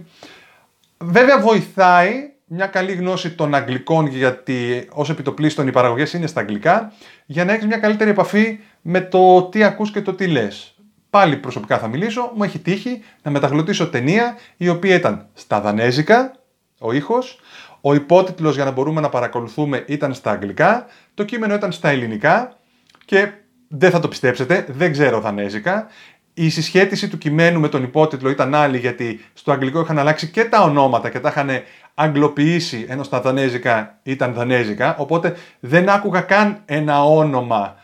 βέβαια 0.97 1.39
βοηθάει 1.39 2.31
μια 2.45 2.67
καλή 2.67 2.93
γνώση 2.93 3.31
των 3.31 3.55
αγγλικών 3.55 4.07
γιατί 4.07 4.87
ως 4.91 5.09
επιτοπλίστων 5.09 5.67
οι 5.67 5.71
παραγωγές 5.71 6.13
είναι 6.13 6.27
στα 6.27 6.39
αγγλικά 6.39 6.93
για 7.25 7.45
να 7.45 7.53
έχεις 7.53 7.65
μια 7.65 7.77
καλύτερη 7.77 8.09
επαφή 8.09 8.59
με 8.81 9.01
το 9.01 9.43
τι 9.43 9.63
ακούς 9.63 9.91
και 9.91 10.01
το 10.01 10.13
τι 10.13 10.27
λες. 10.27 10.75
Πάλι 11.09 11.37
προσωπικά 11.37 11.77
θα 11.77 11.87
μιλήσω, 11.87 12.31
μου 12.35 12.43
έχει 12.43 12.59
τύχει 12.59 13.01
να 13.21 13.31
μεταγλωτήσω 13.31 13.89
ταινία 13.89 14.37
η 14.57 14.69
οποία 14.69 14.95
ήταν 14.95 15.27
στα 15.33 15.61
δανέζικα, 15.61 16.31
ο 16.79 16.91
ήχος, 16.91 17.39
ο 17.81 17.93
υπότιτλος 17.93 18.55
για 18.55 18.65
να 18.65 18.71
μπορούμε 18.71 19.01
να 19.01 19.09
παρακολουθούμε 19.09 19.83
ήταν 19.87 20.13
στα 20.13 20.31
αγγλικά, 20.31 20.85
το 21.13 21.23
κείμενο 21.23 21.53
ήταν 21.53 21.71
στα 21.71 21.89
ελληνικά 21.89 22.57
και 23.05 23.31
δεν 23.67 23.91
θα 23.91 23.99
το 23.99 24.07
πιστέψετε, 24.07 24.65
δεν 24.69 24.91
ξέρω 24.91 25.19
δανέζικα. 25.19 25.87
Η 26.33 26.49
συσχέτιση 26.49 27.07
του 27.07 27.17
κειμένου 27.17 27.59
με 27.59 27.67
τον 27.67 27.83
υπότιτλο 27.83 28.29
ήταν 28.29 28.55
άλλη 28.55 28.77
γιατί 28.77 29.19
στο 29.33 29.51
αγγλικό 29.51 29.81
είχαν 29.81 29.99
αλλάξει 29.99 30.27
και 30.27 30.45
τα 30.45 30.63
ονόματα 30.63 31.09
και 31.09 31.19
τα 31.19 31.29
είχαν 31.29 31.49
αγγλοποιήσει 31.93 32.85
ενώ 32.89 33.03
στα 33.03 33.21
δανέζικα 33.21 33.99
ήταν 34.03 34.33
δανέζικα 34.33 34.95
οπότε 34.97 35.35
δεν 35.59 35.89
άκουγα 35.89 36.21
καν 36.21 36.61
ένα 36.65 37.03
όνομα 37.03 37.75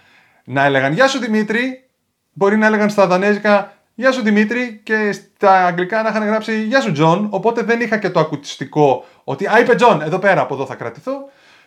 να 0.44 0.66
έλεγαν 0.66 0.94
«Γεια 0.94 1.08
σου 1.08 1.20
Δημήτρη», 1.20 1.89
μπορεί 2.34 2.58
να 2.58 2.66
έλεγαν 2.66 2.89
στα 2.89 3.08
δανέζικα 3.08 3.76
Γεια 4.00 4.12
σου 4.12 4.22
Δημήτρη 4.22 4.80
και 4.84 5.12
στα 5.12 5.66
αγγλικά 5.66 6.01
να 6.01 6.10
είχαν 6.10 6.24
γράψει 6.24 6.63
Γεια 6.63 6.82
σου 6.82 6.92
Τζον, 6.92 7.27
οπότε 7.30 7.62
δεν 7.62 7.82
είχα 7.82 7.98
και 7.98 8.10
το 8.10 8.20
ακουστικό 8.20 9.06
ότι 9.24 9.48
Α, 9.48 9.60
είπε 9.60 9.75
Τζον, 9.75 10.01
εδώ 10.01 10.20
πέρα, 10.20 10.42
από 10.42 10.54
εδώ 10.54 10.66
θα 10.66 10.75
κρατηθώ. 10.75 11.12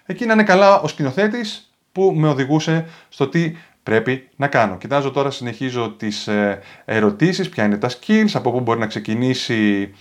Εκεί 0.07 0.27
να 0.27 0.33
είναι 0.33 0.43
καλά 0.43 0.81
ο 0.81 0.89
σκηνοθέτης 0.89 1.75
που 1.93 2.13
με 2.17 2.29
οδηγούσε 2.29 2.87
στο 3.09 3.29
τι 3.29 3.57
πρέπει 3.83 4.29
να 4.37 4.49
κάνω. 4.49 4.77
Κοιτάζω 4.77 5.11
τώρα, 5.11 5.31
συνεχίζω 5.31 5.91
τις 5.91 6.29
ε, 6.29 6.61
ερωτήσεις, 6.85 7.49
ποια 7.49 7.65
είναι 7.65 7.77
τα 7.77 7.89
skills, 7.89 8.31
από 8.35 8.51
πού 8.51 8.61
μπορεί 8.61 8.79
να 8.79 8.87
ξεκινήσει 8.87 9.93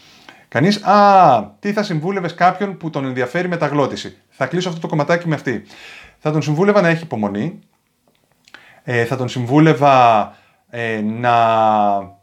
κανείς. 0.48 0.84
Α, 0.84 1.56
τι 1.60 1.74
θα 1.74 1.84
συμβούλευες 1.84 2.34
κάποιον 2.34 2.78
που 2.78 2.90
τον 2.90 3.06
ενδιαφέρει 3.06 3.48
μεταγλώττιση. 3.48 4.18
Θα 4.30 4.46
κλείσω 4.46 4.70
αυτό 4.70 4.82
το 4.82 4.88
κομματάκι 4.88 5.28
με 5.28 5.36
αυτή. 5.36 5.64
Θα 6.20 6.32
τον 6.32 6.42
συμβούλευα 6.42 6.82
να 6.82 6.88
έχει 6.88 7.04
υπομονή, 7.04 7.60
ε, 8.84 9.06
θα 9.06 9.16
τον 9.16 9.30
συμβούλευα 9.30 10.36
ε, 10.70 11.02
να 11.02 12.18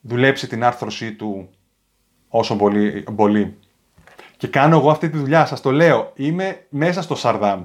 δουλέψει 0.00 0.46
την 0.46 0.64
άρθρωσή 0.64 1.12
του 1.12 1.48
όσο 2.28 2.56
πολύ, 2.56 3.04
πολύ. 3.16 3.56
Και 4.36 4.46
κάνω 4.46 4.76
εγώ 4.76 4.90
αυτή 4.90 5.08
τη 5.10 5.18
δουλειά, 5.18 5.46
σας 5.46 5.60
το 5.60 5.70
λέω, 5.70 6.12
είμαι 6.14 6.66
μέσα 6.68 7.02
στο 7.02 7.14
Σαρδάμ. 7.14 7.64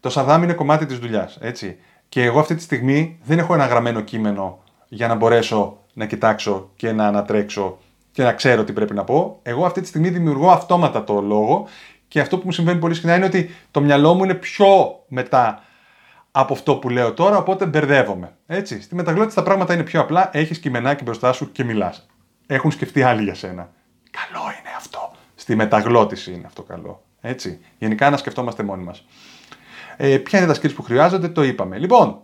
Το 0.00 0.10
Σαρδάμ 0.10 0.42
είναι 0.42 0.52
κομμάτι 0.52 0.86
της 0.86 0.98
δουλειάς, 0.98 1.38
έτσι. 1.40 1.78
Και 2.08 2.22
εγώ 2.22 2.40
αυτή 2.40 2.54
τη 2.54 2.62
στιγμή 2.62 3.18
δεν 3.24 3.38
έχω 3.38 3.54
ένα 3.54 3.66
γραμμένο 3.66 4.00
κείμενο 4.00 4.58
για 4.88 5.08
να 5.08 5.14
μπορέσω 5.14 5.78
να 5.92 6.06
κοιτάξω 6.06 6.70
και 6.76 6.92
να 6.92 7.06
ανατρέξω 7.06 7.78
και 8.12 8.22
να 8.22 8.32
ξέρω 8.32 8.64
τι 8.64 8.72
πρέπει 8.72 8.94
να 8.94 9.04
πω. 9.04 9.38
Εγώ 9.42 9.66
αυτή 9.66 9.80
τη 9.80 9.86
στιγμή 9.86 10.08
δημιουργώ 10.08 10.50
αυτόματα 10.50 11.04
το 11.04 11.20
λόγο 11.20 11.66
και 12.08 12.20
αυτό 12.20 12.38
που 12.38 12.42
μου 12.44 12.52
συμβαίνει 12.52 12.78
πολύ 12.78 12.94
συχνά 12.94 13.16
είναι 13.16 13.24
ότι 13.24 13.50
το 13.70 13.80
μυαλό 13.80 14.14
μου 14.14 14.24
είναι 14.24 14.34
πιο 14.34 15.00
μετά 15.08 15.62
από 16.38 16.52
αυτό 16.52 16.76
που 16.76 16.88
λέω 16.88 17.12
τώρα, 17.12 17.38
οπότε 17.38 17.66
μπερδεύομαι. 17.66 18.36
Έτσι. 18.46 18.80
Στη 18.82 18.94
μεταγλώτηση 18.94 19.36
τα 19.36 19.42
πράγματα 19.42 19.74
είναι 19.74 19.82
πιο 19.82 20.00
απλά. 20.00 20.30
Έχεις 20.32 20.58
κειμενάκι 20.58 21.02
μπροστά 21.02 21.32
σου 21.32 21.52
και 21.52 21.64
μιλάς. 21.64 22.06
Έχουν 22.46 22.70
σκεφτεί 22.70 23.02
άλλοι 23.02 23.22
για 23.22 23.34
σένα. 23.34 23.70
Καλό 24.10 24.42
είναι 24.42 24.74
αυτό. 24.76 25.12
Στη 25.34 25.54
μεταγλώτηση 25.54 26.32
είναι 26.32 26.46
αυτό 26.46 26.62
καλό. 26.62 27.02
Έτσι. 27.20 27.60
Γενικά 27.78 28.10
να 28.10 28.16
σκεφτόμαστε 28.16 28.62
μόνοι 28.62 28.82
μας. 28.82 29.04
Ε, 29.96 30.16
ποια 30.16 30.38
είναι 30.38 30.52
τα 30.52 30.60
skills 30.60 30.74
που 30.74 30.82
χρειάζονται, 30.82 31.28
το 31.28 31.42
είπαμε. 31.42 31.78
Λοιπόν, 31.78 32.22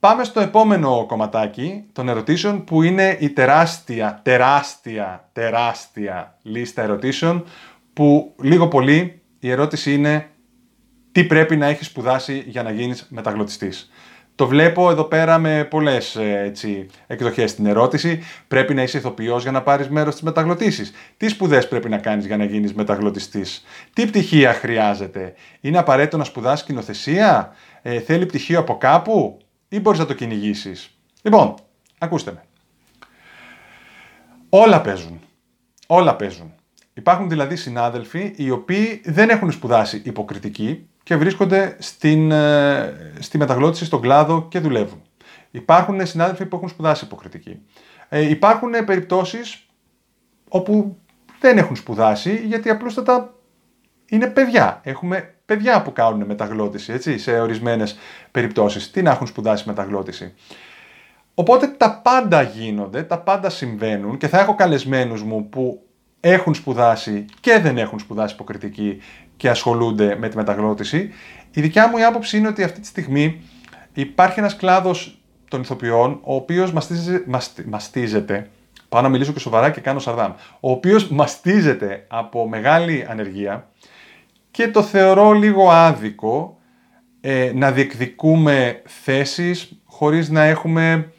πάμε 0.00 0.24
στο 0.24 0.40
επόμενο 0.40 1.04
κομματάκι 1.06 1.84
των 1.92 2.08
ερωτήσεων 2.08 2.64
που 2.64 2.82
είναι 2.82 3.16
η 3.20 3.30
τεράστια, 3.30 4.20
τεράστια, 4.22 5.28
τεράστια 5.32 6.38
λίστα 6.42 6.82
ερωτήσεων 6.82 7.44
που 7.92 8.34
λίγο 8.42 8.68
πολύ 8.68 9.22
η 9.38 9.50
ερώτηση 9.50 9.94
είναι 9.94 10.28
τι 11.14 11.24
πρέπει 11.24 11.56
να 11.56 11.66
έχεις 11.66 11.86
σπουδάσει 11.86 12.44
για 12.46 12.62
να 12.62 12.70
γίνεις 12.70 13.06
μεταγλωτιστής. 13.10 13.90
Το 14.34 14.46
βλέπω 14.46 14.90
εδώ 14.90 15.04
πέρα 15.04 15.38
με 15.38 15.64
πολλές 15.64 16.18
εκδοχές 17.06 17.50
στην 17.50 17.66
ερώτηση. 17.66 18.22
Πρέπει 18.48 18.74
να 18.74 18.82
είσαι 18.82 18.98
ηθοποιός 18.98 19.42
για 19.42 19.50
να 19.50 19.62
πάρεις 19.62 19.88
μέρος 19.88 20.12
στις 20.12 20.24
μεταγλωτήσεις. 20.24 20.92
Τι 21.16 21.28
σπουδές 21.28 21.68
πρέπει 21.68 21.88
να 21.88 21.98
κάνεις 21.98 22.26
για 22.26 22.36
να 22.36 22.44
γίνεις 22.44 22.74
μεταγλωτιστής; 22.74 23.64
Τι 23.92 24.06
πτυχία 24.06 24.52
χρειάζεται; 24.52 25.34
Είναι 25.60 25.78
απαραίτητο 25.78 26.16
να 26.16 26.24
σπουδάσει 26.24 26.62
σκηνοθεσία; 26.62 27.54
Ε, 27.82 28.00
θέλει 28.00 28.26
πτυχίο 28.26 28.58
από 28.58 28.78
κάπου; 28.78 29.38
Ή 29.68 29.80
μπορείς 29.80 29.98
να 29.98 30.06
το 30.06 30.14
κυνηγήσεις; 30.14 30.98
Λοιπόν, 31.22 31.54
ακούστε 31.98 32.32
με. 32.32 32.42
Όλα 34.48 34.80
παίζουν. 34.80 35.20
Όλα 35.86 36.16
παίζουν. 36.16 36.52
Υπάρχουν 36.94 37.28
δηλαδή 37.28 37.56
συνάδελφοι 37.56 38.32
οι 38.36 38.50
οποίοι 38.50 39.02
δεν 39.04 39.30
έχουν 39.30 39.50
σπουδάσει 39.50 40.02
υποκριτική 40.04 40.88
και 41.04 41.16
βρίσκονται 41.16 41.76
στην, 41.78 42.30
ε, 42.30 43.14
στη 43.18 43.38
μεταγλώτηση 43.38 43.84
στον 43.84 44.00
κλάδο 44.00 44.46
και 44.48 44.58
δουλεύουν. 44.58 45.02
Υπάρχουν 45.50 46.06
συνάδελφοι 46.06 46.46
που 46.46 46.56
έχουν 46.56 46.68
σπουδάσει 46.68 47.04
υποκριτική. 47.04 47.62
Ε, 48.08 48.28
υπάρχουν 48.28 48.70
περιπτώσεις 48.84 49.66
όπου 50.48 50.98
δεν 51.40 51.58
έχουν 51.58 51.76
σπουδάσει 51.76 52.42
γιατί 52.46 52.70
απλούστατα 52.70 53.34
είναι 54.06 54.26
παιδιά. 54.26 54.80
Έχουμε 54.84 55.34
παιδιά 55.46 55.82
που 55.82 55.92
κάνουν 55.92 56.26
μεταγλώτηση 56.26 56.92
έτσι, 56.92 57.18
σε 57.18 57.40
ορισμένες 57.40 57.98
περιπτώσεις. 58.30 58.90
Τι 58.90 59.02
να 59.02 59.10
έχουν 59.10 59.26
σπουδάσει 59.26 59.64
μεταγλώτηση. 59.66 60.34
Οπότε 61.34 61.66
τα 61.66 62.00
πάντα 62.00 62.42
γίνονται, 62.42 63.02
τα 63.02 63.18
πάντα 63.18 63.50
συμβαίνουν 63.50 64.16
και 64.16 64.28
θα 64.28 64.40
έχω 64.40 64.54
καλεσμένους 64.54 65.22
μου 65.22 65.48
που 65.48 65.82
έχουν 66.26 66.54
σπουδάσει 66.54 67.24
και 67.40 67.58
δεν 67.58 67.78
έχουν 67.78 67.98
σπουδάσει 67.98 68.34
υποκριτική 68.34 68.98
και 69.36 69.48
ασχολούνται 69.48 70.16
με 70.18 70.28
τη 70.28 70.36
μεταγλώτηση. 70.36 71.10
Η 71.50 71.60
δικιά 71.60 71.88
μου 71.88 71.96
η 71.96 72.04
άποψη 72.04 72.36
είναι 72.36 72.48
ότι 72.48 72.62
αυτή 72.62 72.80
τη 72.80 72.86
στιγμή 72.86 73.42
υπάρχει 73.92 74.38
ένας 74.38 74.56
κλάδος 74.56 75.18
των 75.48 75.60
ηθοποιών, 75.60 76.18
ο 76.22 76.34
οποίος 76.34 76.72
μαστίζεται, 76.72 77.24
μαστίζεται 77.66 78.50
πάω 78.88 79.02
να 79.02 79.08
μιλήσω 79.08 79.32
και 79.32 79.38
σοβαρά 79.38 79.70
και 79.70 79.80
κάνω 79.80 79.98
σαρδάμ, 79.98 80.32
ο 80.60 80.70
οποίος 80.70 81.08
μαστίζεται 81.08 82.04
από 82.08 82.48
μεγάλη 82.48 83.06
ανεργία 83.08 83.68
και 84.50 84.68
το 84.68 84.82
θεωρώ 84.82 85.32
λίγο 85.32 85.70
άδικο 85.70 86.58
ε, 87.20 87.52
να 87.54 87.72
διεκδικούμε 87.72 88.82
θέσεις 88.86 89.80
χωρίς 89.84 90.28
να 90.28 90.42
έχουμε 90.44 91.12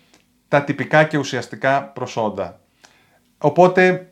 τα 0.47 0.63
τυπικά 0.63 1.03
και 1.03 1.17
ουσιαστικά 1.17 1.83
προσόντα. 1.83 2.59
Οπότε 3.37 4.09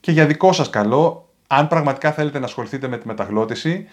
και 0.00 0.12
για 0.12 0.26
δικό 0.26 0.52
σας 0.52 0.70
καλό, 0.70 1.28
αν 1.46 1.68
πραγματικά 1.68 2.12
θέλετε 2.12 2.38
να 2.38 2.44
ασχοληθείτε 2.44 2.88
με 2.88 2.98
τη 2.98 3.06
μεταγλώτηση, 3.06 3.86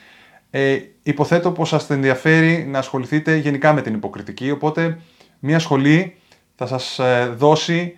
ε, 0.49 0.77
υποθέτω 1.03 1.51
πως 1.51 1.69
σας 1.69 1.89
ενδιαφέρει 1.89 2.65
να 2.65 2.79
ασχοληθείτε 2.79 3.35
γενικά 3.35 3.73
με 3.73 3.81
την 3.81 3.93
υποκριτική, 3.93 4.51
οπότε 4.51 4.99
μια 5.39 5.59
σχολή 5.59 6.17
θα 6.55 6.65
σας 6.65 6.99
ε, 6.99 7.33
δώσει 7.37 7.97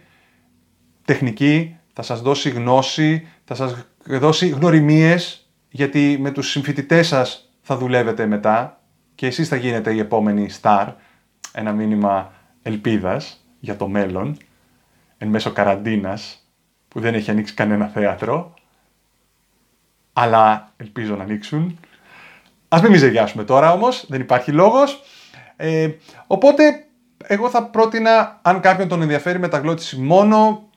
τεχνική, 1.05 1.77
θα 1.93 2.01
σας 2.01 2.21
δώσει 2.21 2.49
γνώση, 2.49 3.27
θα 3.45 3.55
σας 3.55 3.85
δώσει 4.05 4.47
γνωριμίες, 4.47 5.49
γιατί 5.69 6.17
με 6.19 6.31
τους 6.31 6.49
συμφοιτητές 6.49 7.07
σας 7.07 7.49
θα 7.61 7.77
δουλεύετε 7.77 8.25
μετά 8.25 8.81
και 9.15 9.27
εσείς 9.27 9.47
θα 9.47 9.55
γίνετε 9.55 9.93
η 9.93 9.99
επόμενη 9.99 10.49
star, 10.61 10.93
ένα 11.51 11.71
μήνυμα 11.71 12.31
ελπίδας 12.61 13.45
για 13.59 13.75
το 13.75 13.87
μέλλον. 13.87 14.37
εν 15.17 15.27
μέσω 15.27 15.51
καραντίνας, 15.51 16.48
που 16.89 16.99
δεν 16.99 17.13
έχει 17.13 17.31
ανοίξει 17.31 17.53
κανένα 17.53 17.87
θέατρο, 17.87 18.53
αλλά 20.13 20.71
ελπίζω 20.77 21.15
να 21.15 21.23
ανοίξουν. 21.23 21.79
Ας 22.67 22.81
μην 22.81 22.91
μιζεριάσουμε 22.91 23.43
τώρα 23.43 23.71
όμως, 23.71 24.05
δεν 24.07 24.21
υπάρχει 24.21 24.51
λόγος. 24.51 25.01
Ε, 25.55 25.89
οπότε, 26.27 26.85
εγώ 27.17 27.49
θα 27.49 27.63
πρότεινα, 27.63 28.39
αν 28.41 28.59
κάποιον 28.59 28.87
τον 28.87 29.01
ενδιαφέρει 29.01 29.39
μεταγλώττιση 29.39 29.97
μόνο, 29.97 30.69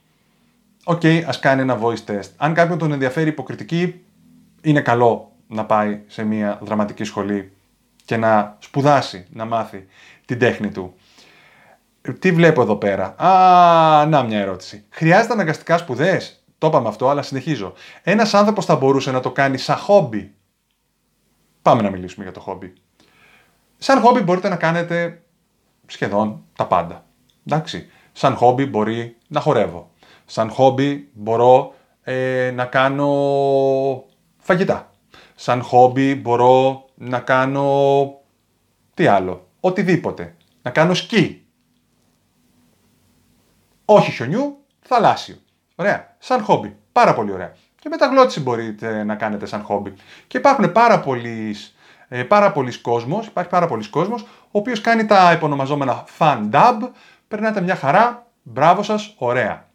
OK, 0.83 1.01
okay, 1.03 1.23
ας 1.25 1.39
κάνει 1.39 1.61
ένα 1.61 1.79
voice 1.81 2.11
test. 2.11 2.29
Αν 2.37 2.53
κάποιον 2.53 2.77
τον 2.77 2.91
ενδιαφέρει 2.91 3.29
υποκριτική, 3.29 4.01
είναι 4.61 4.81
καλό 4.81 5.31
να 5.47 5.65
πάει 5.65 6.01
σε 6.07 6.23
μια 6.23 6.59
δραματική 6.61 7.03
σχολή 7.03 7.51
και 8.05 8.17
να 8.17 8.57
σπουδάσει, 8.59 9.25
να 9.29 9.45
μάθει 9.45 9.87
την 10.25 10.39
τέχνη 10.39 10.71
του. 10.71 10.93
Τι 12.19 12.31
βλέπω 12.31 12.61
εδώ 12.61 12.75
πέρα; 12.75 13.15
Α, 13.17 14.05
να 14.05 14.23
μια 14.23 14.39
ερώτηση. 14.39 14.85
Χρειάζεται 14.89 15.33
αναγκαστικά 15.33 15.77
σπουδές. 15.77 16.43
Το 16.57 16.67
είπαμε 16.67 16.87
αυτό, 16.87 17.09
αλλά 17.09 17.21
συνεχίζω. 17.21 17.73
Ένας 18.03 18.33
άνθρωπος 18.33 18.65
θα 18.65 18.75
μπορούσε 18.75 19.11
να 19.11 19.19
το 19.19 19.31
κάνει 19.31 19.57
σαν 19.57 19.77
χόμπι; 19.77 20.33
Πάμε 21.61 21.81
να 21.81 21.89
μιλήσουμε 21.89 22.23
για 22.23 22.33
το 22.33 22.39
χόμπι. 22.39 22.73
Σαν 23.77 23.99
χόμπι 23.99 24.19
μπορείτε 24.19 24.49
να 24.49 24.55
κάνετε 24.55 25.21
σχεδόν 25.85 26.43
τα 26.55 26.67
πάντα. 26.67 27.05
Εντάξει. 27.47 27.87
Σαν 28.11 28.35
χόμπι 28.35 28.65
μπορεί 28.65 29.17
να 29.27 29.39
χορεύω. 29.39 29.91
Σαν 30.25 30.49
χόμπι 30.49 31.09
μπορώ 31.13 31.73
ε, 32.03 32.51
να 32.55 32.65
κάνω 32.65 33.07
φαγητά. 34.37 34.91
Σαν 35.35 35.61
χόμπι 35.61 36.15
μπορώ 36.15 36.85
να 36.95 37.19
κάνω 37.19 38.07
τι 38.93 39.07
άλλο, 39.07 39.47
οτιδήποτε. 39.59 40.35
Να 40.61 40.71
κάνω 40.71 40.93
σκι. 40.93 41.42
Όχι 43.85 44.11
χιονιού, 44.11 44.65
θαλάσσιο. 44.81 45.35
Ωραία, 45.75 46.15
σαν 46.19 46.43
χόμπι. 46.43 46.75
Πάρα 46.91 47.13
πολύ 47.13 47.31
ωραία. 47.31 47.53
Και 47.79 47.89
μεταγλώτηση 47.89 48.39
μπορείτε 48.39 49.03
να 49.03 49.15
κάνετε 49.15 49.45
σαν 49.45 49.61
χόμπι. 49.61 49.93
Και 50.27 50.37
υπάρχουν 50.37 50.71
πάρα 50.71 50.99
πολλοί, 50.99 51.55
ε, 52.07 52.23
πάρα 52.23 52.51
πολλοί 52.51 52.79
κόσμος, 52.79 53.27
υπάρχει 53.27 53.49
πάρα 53.49 53.67
πολλοί 53.67 53.89
κόσμος, 53.89 54.21
ο 54.21 54.27
οποίος 54.59 54.81
κάνει 54.81 55.05
τα 55.05 55.31
επωνομαζόμενα 55.31 56.03
fan 56.17 56.49
dub, 56.51 56.89
περνάτε 57.27 57.61
μια 57.61 57.75
χαρά, 57.75 58.27
μπράβο 58.41 58.83
σας, 58.83 59.13
ωραία. 59.17 59.67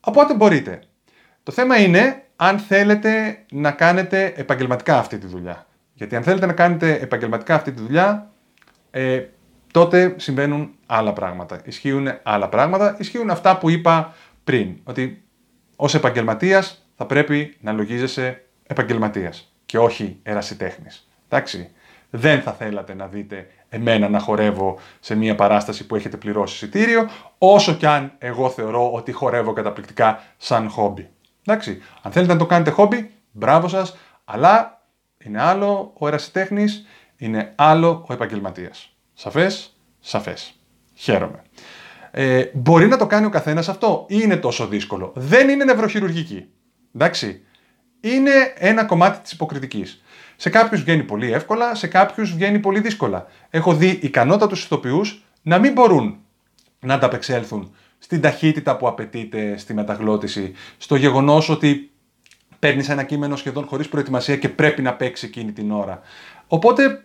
Οπότε 0.00 0.34
μπορείτε. 0.34 0.82
Το 1.42 1.52
θέμα 1.52 1.76
είναι 1.76 2.24
αν 2.36 2.58
θέλετε 2.58 3.44
να 3.50 3.70
κάνετε 3.70 4.32
επαγγελματικά 4.36 4.98
αυτή 4.98 5.18
τη 5.18 5.26
δουλειά. 5.26 5.66
Γιατί 5.94 6.16
αν 6.16 6.22
θέλετε 6.22 6.46
να 6.46 6.52
κάνετε 6.52 6.92
επαγγελματικά 6.92 7.54
αυτή 7.54 7.72
τη 7.72 7.80
δουλειά, 7.80 8.30
ε, 8.90 9.22
τότε 9.72 10.14
συμβαίνουν 10.16 10.74
άλλα 10.86 11.12
πράγματα. 11.12 11.60
Ισχύουν 11.64 12.08
άλλα 12.22 12.48
πράγματα. 12.48 12.96
Ισχύουν 12.98 13.30
αυτά 13.30 13.58
που 13.58 13.70
είπα 13.70 14.14
πριν. 14.44 14.76
Ότι 14.84 15.22
ως 15.76 15.94
επαγγελματίας 15.94 16.86
θα 16.96 17.06
πρέπει 17.06 17.56
να 17.60 17.72
λογίζεσαι 17.72 18.44
επαγγελματίας 18.66 19.52
και 19.66 19.78
όχι 19.78 20.18
ερασιτέχνης. 20.22 21.08
Εντάξει. 21.28 21.70
Δεν 22.10 22.42
θα 22.42 22.52
θέλατε 22.52 22.94
να 22.94 23.06
δείτε 23.06 23.46
εμένα 23.68 24.08
να 24.08 24.18
χορεύω 24.18 24.78
σε 25.00 25.14
μια 25.14 25.34
παράσταση 25.34 25.86
που 25.86 25.96
έχετε 25.96 26.16
πληρώσει 26.16 26.54
εισιτήριο, 26.54 27.08
όσο 27.38 27.74
κι 27.74 27.86
αν 27.86 28.12
εγώ 28.18 28.50
θεωρώ 28.50 28.92
ότι 28.92 29.12
χορεύω 29.12 29.52
καταπληκτικά 29.52 30.22
σαν 30.36 30.68
χόμπι. 30.68 31.08
Εντάξει. 31.46 31.82
Αν 32.02 32.12
θέλετε 32.12 32.32
να 32.32 32.38
το 32.38 32.46
κάνετε 32.46 32.70
χόμπι, 32.70 33.10
μπράβο 33.30 33.68
σας, 33.68 33.96
αλλά 34.24 34.82
είναι 35.18 35.42
άλλο 35.42 35.92
ο 35.98 36.06
ερασιτέχνης, 36.06 36.86
είναι 37.16 37.52
άλλο 37.56 38.04
ο 38.08 38.12
επαγγελματίας. 38.12 38.91
Σαφές, 39.22 39.76
σαφές. 40.00 40.54
Χαίρομαι. 40.94 41.42
Ε, 42.10 42.44
μπορεί 42.52 42.86
να 42.86 42.96
το 42.96 43.06
κάνει 43.06 43.26
ο 43.26 43.28
καθένας 43.28 43.68
αυτό 43.68 44.04
ή 44.08 44.16
είναι 44.22 44.36
τόσο 44.36 44.66
δύσκολο; 44.66 45.12
Δεν 45.14 45.48
είναι 45.48 45.64
νευροχειρουργική. 45.64 46.46
Εντάξει. 46.94 47.42
Είναι 48.00 48.30
ένα 48.54 48.84
κομμάτι 48.84 49.20
της 49.20 49.32
υποκριτικής. 49.32 50.02
Σε 50.36 50.50
κάποιους 50.50 50.82
βγαίνει 50.82 51.02
πολύ 51.02 51.32
εύκολα, 51.32 51.74
σε 51.74 51.86
κάποιους 51.86 52.34
βγαίνει 52.34 52.58
πολύ 52.58 52.80
δύσκολα. 52.80 53.26
Έχω 53.50 53.74
δει 53.74 53.98
ικανότατους 54.02 54.64
ηθοποιούς 54.64 55.24
να 55.42 55.58
μην 55.58 55.72
μπορούν 55.72 56.18
να 56.80 56.94
ανταπεξέλθουν 56.94 57.74
στην 57.98 58.20
ταχύτητα 58.20 58.76
που 58.76 58.88
απαιτείται 58.88 59.56
στη 59.56 59.74
μεταγλώτηση, 59.74 60.52
στο 60.78 60.96
γεγονός 60.96 61.48
ότι 61.48 61.90
παίρνεις 62.58 62.88
ένα 62.88 63.02
κείμενο 63.02 63.36
σχεδόν 63.36 63.66
χωρίς 63.66 63.88
προετοιμασία 63.88 64.36
και 64.36 64.48
πρέπει 64.48 64.82
να 64.82 64.94
παίξει 64.94 65.26
εκείνη 65.26 65.52
την 65.52 65.70
ώρα. 65.70 66.00
Οπότε, 66.46 67.04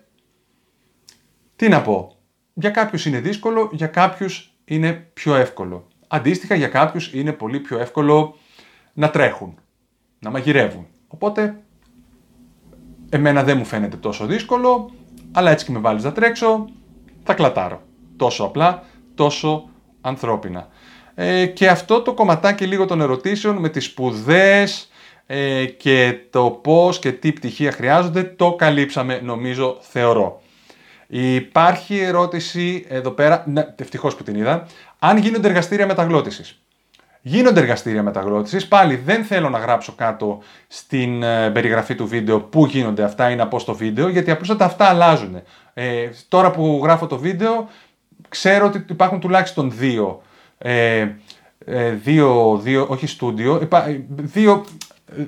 τι 1.58 1.70
να 1.70 1.82
πω. 1.82 2.12
Για 2.54 2.70
κάποιους 2.70 3.06
είναι 3.06 3.20
δύσκολο, 3.20 3.70
για 3.74 3.88
κάποιους 3.88 4.54
είναι 4.66 4.94
πιο 5.14 5.36
εύκολο. 5.36 5.88
Αντίστοιχα, 6.08 6.56
για 6.56 6.68
κάποιους 6.68 7.14
είναι 7.14 7.32
πολύ 7.32 7.60
πιο 7.60 7.80
εύκολο 7.80 8.36
να 8.94 9.10
τρέχουν, 9.10 9.60
να 10.20 10.30
μαγειρεύουν. 10.30 10.88
Οπότε, 11.08 11.62
εμένα 13.10 13.44
δεν 13.44 13.58
μου 13.58 13.66
φαίνεται 13.66 13.98
τόσο 13.98 14.26
δύσκολο, 14.26 14.92
αλλά 15.32 15.52
έτσι 15.52 15.66
και 15.66 15.72
με 15.72 15.80
βάλεις 15.80 16.04
να 16.04 16.12
τρέξω, 16.12 16.70
θα 17.24 17.34
κλατάρω. 17.34 17.82
Τόσο 18.16 18.44
απλά, 18.44 18.84
τόσο 19.16 19.70
ανθρώπινα. 20.02 20.68
Ε, 21.16 21.46
και 21.46 21.70
αυτό 21.70 22.02
το 22.02 22.14
κομματάκι 22.14 22.66
λίγο 22.66 22.86
των 22.86 23.02
ερωτήσεων 23.02 23.56
με 23.58 23.70
τις 23.70 23.86
σπουδές, 23.86 24.90
ε, 25.26 25.66
και 25.66 26.18
το 26.30 26.50
πώς 26.50 27.00
και 27.00 27.12
τι 27.12 27.32
πτυχία 27.32 27.72
χρειάζονται 27.72 28.24
το 28.24 28.54
καλύψαμε 28.54 29.20
νομίζω 29.24 29.78
θεωρώ. 29.82 30.42
Υπάρχει 31.08 32.00
ερώτηση 32.00 32.86
εδώ 32.90 33.12
πέρα, 33.12 33.44
ναι, 33.48 33.74
ευτυχώς 33.76 34.16
που 34.16 34.24
την 34.24 34.36
είδα, 34.36 34.68
αν 35.00 35.18
γίνονται 35.18 35.48
εργαστήρια 35.48 35.86
μεταγλώτησης. 35.86 36.62
Γίνονται 37.22 37.60
εργαστήρια 37.60 38.04
μεταγλώτησης, 38.04 38.68
πάλι 38.68 38.96
δεν 38.96 39.24
θέλω 39.24 39.50
να 39.50 39.58
γράψω 39.58 39.94
κάτω 39.98 40.42
στην 40.68 41.24
ε, 41.24 41.50
περιγραφή 41.50 41.96
του 41.96 42.08
βίντεο 42.08 42.40
που 42.42 42.66
γίνονται 42.66 43.04
αυτά 43.04 43.30
ή 43.30 43.36
να 43.36 43.48
πω 43.48 43.60
στο 43.60 43.76
βίντεο, 43.76 44.08
γιατί 44.08 44.32
απλώς 44.32 44.50
αυτά 44.60 44.86
αλλάζουν. 44.86 45.42
Ε, 45.74 46.10
τώρα 46.28 46.52
που 46.52 46.80
γράφω 46.84 47.08
το 47.08 47.18
βίντεο, 47.18 47.70
ξέρω 48.30 48.66
ότι 48.66 48.86
υπάρχουν 48.90 49.20
τουλάχιστον 49.20 49.72
δύο, 49.72 50.22
ε, 50.58 51.08
ε 51.66 51.90
δύο, 51.90 52.60
δύο 52.64 52.86
όχι 52.90 53.08
στούντιο, 53.08 53.68
δύο 54.08 54.66
ε, 55.18 55.24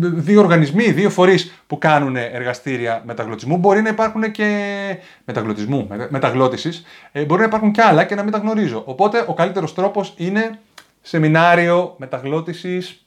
δύο 0.00 0.40
οργανισμοί, 0.40 0.90
δύο 0.90 1.10
φορείς 1.10 1.62
που 1.66 1.78
κάνουν 1.78 2.16
εργαστήρια 2.16 3.02
μεταγλωτισμού. 3.06 3.56
Μπορεί 3.56 3.82
να 3.82 3.88
υπάρχουν 3.88 4.30
και 4.30 4.98
μεταγλωττισμού, 5.24 5.88
μεταγλώττισης. 6.08 6.84
Ε, 7.12 7.24
μπορεί 7.24 7.40
να 7.40 7.46
υπάρχουν 7.46 7.72
και 7.72 7.82
άλλα 7.82 8.04
και 8.04 8.14
να 8.14 8.22
μην 8.22 8.32
τα 8.32 8.38
γνωρίζω. 8.38 8.82
Οπότε 8.86 9.24
ο 9.28 9.34
καλύτερος 9.34 9.74
τρόπος 9.74 10.14
είναι 10.16 10.58
σεμινάριο 11.00 11.94
μεταγλώττισης 11.98 13.06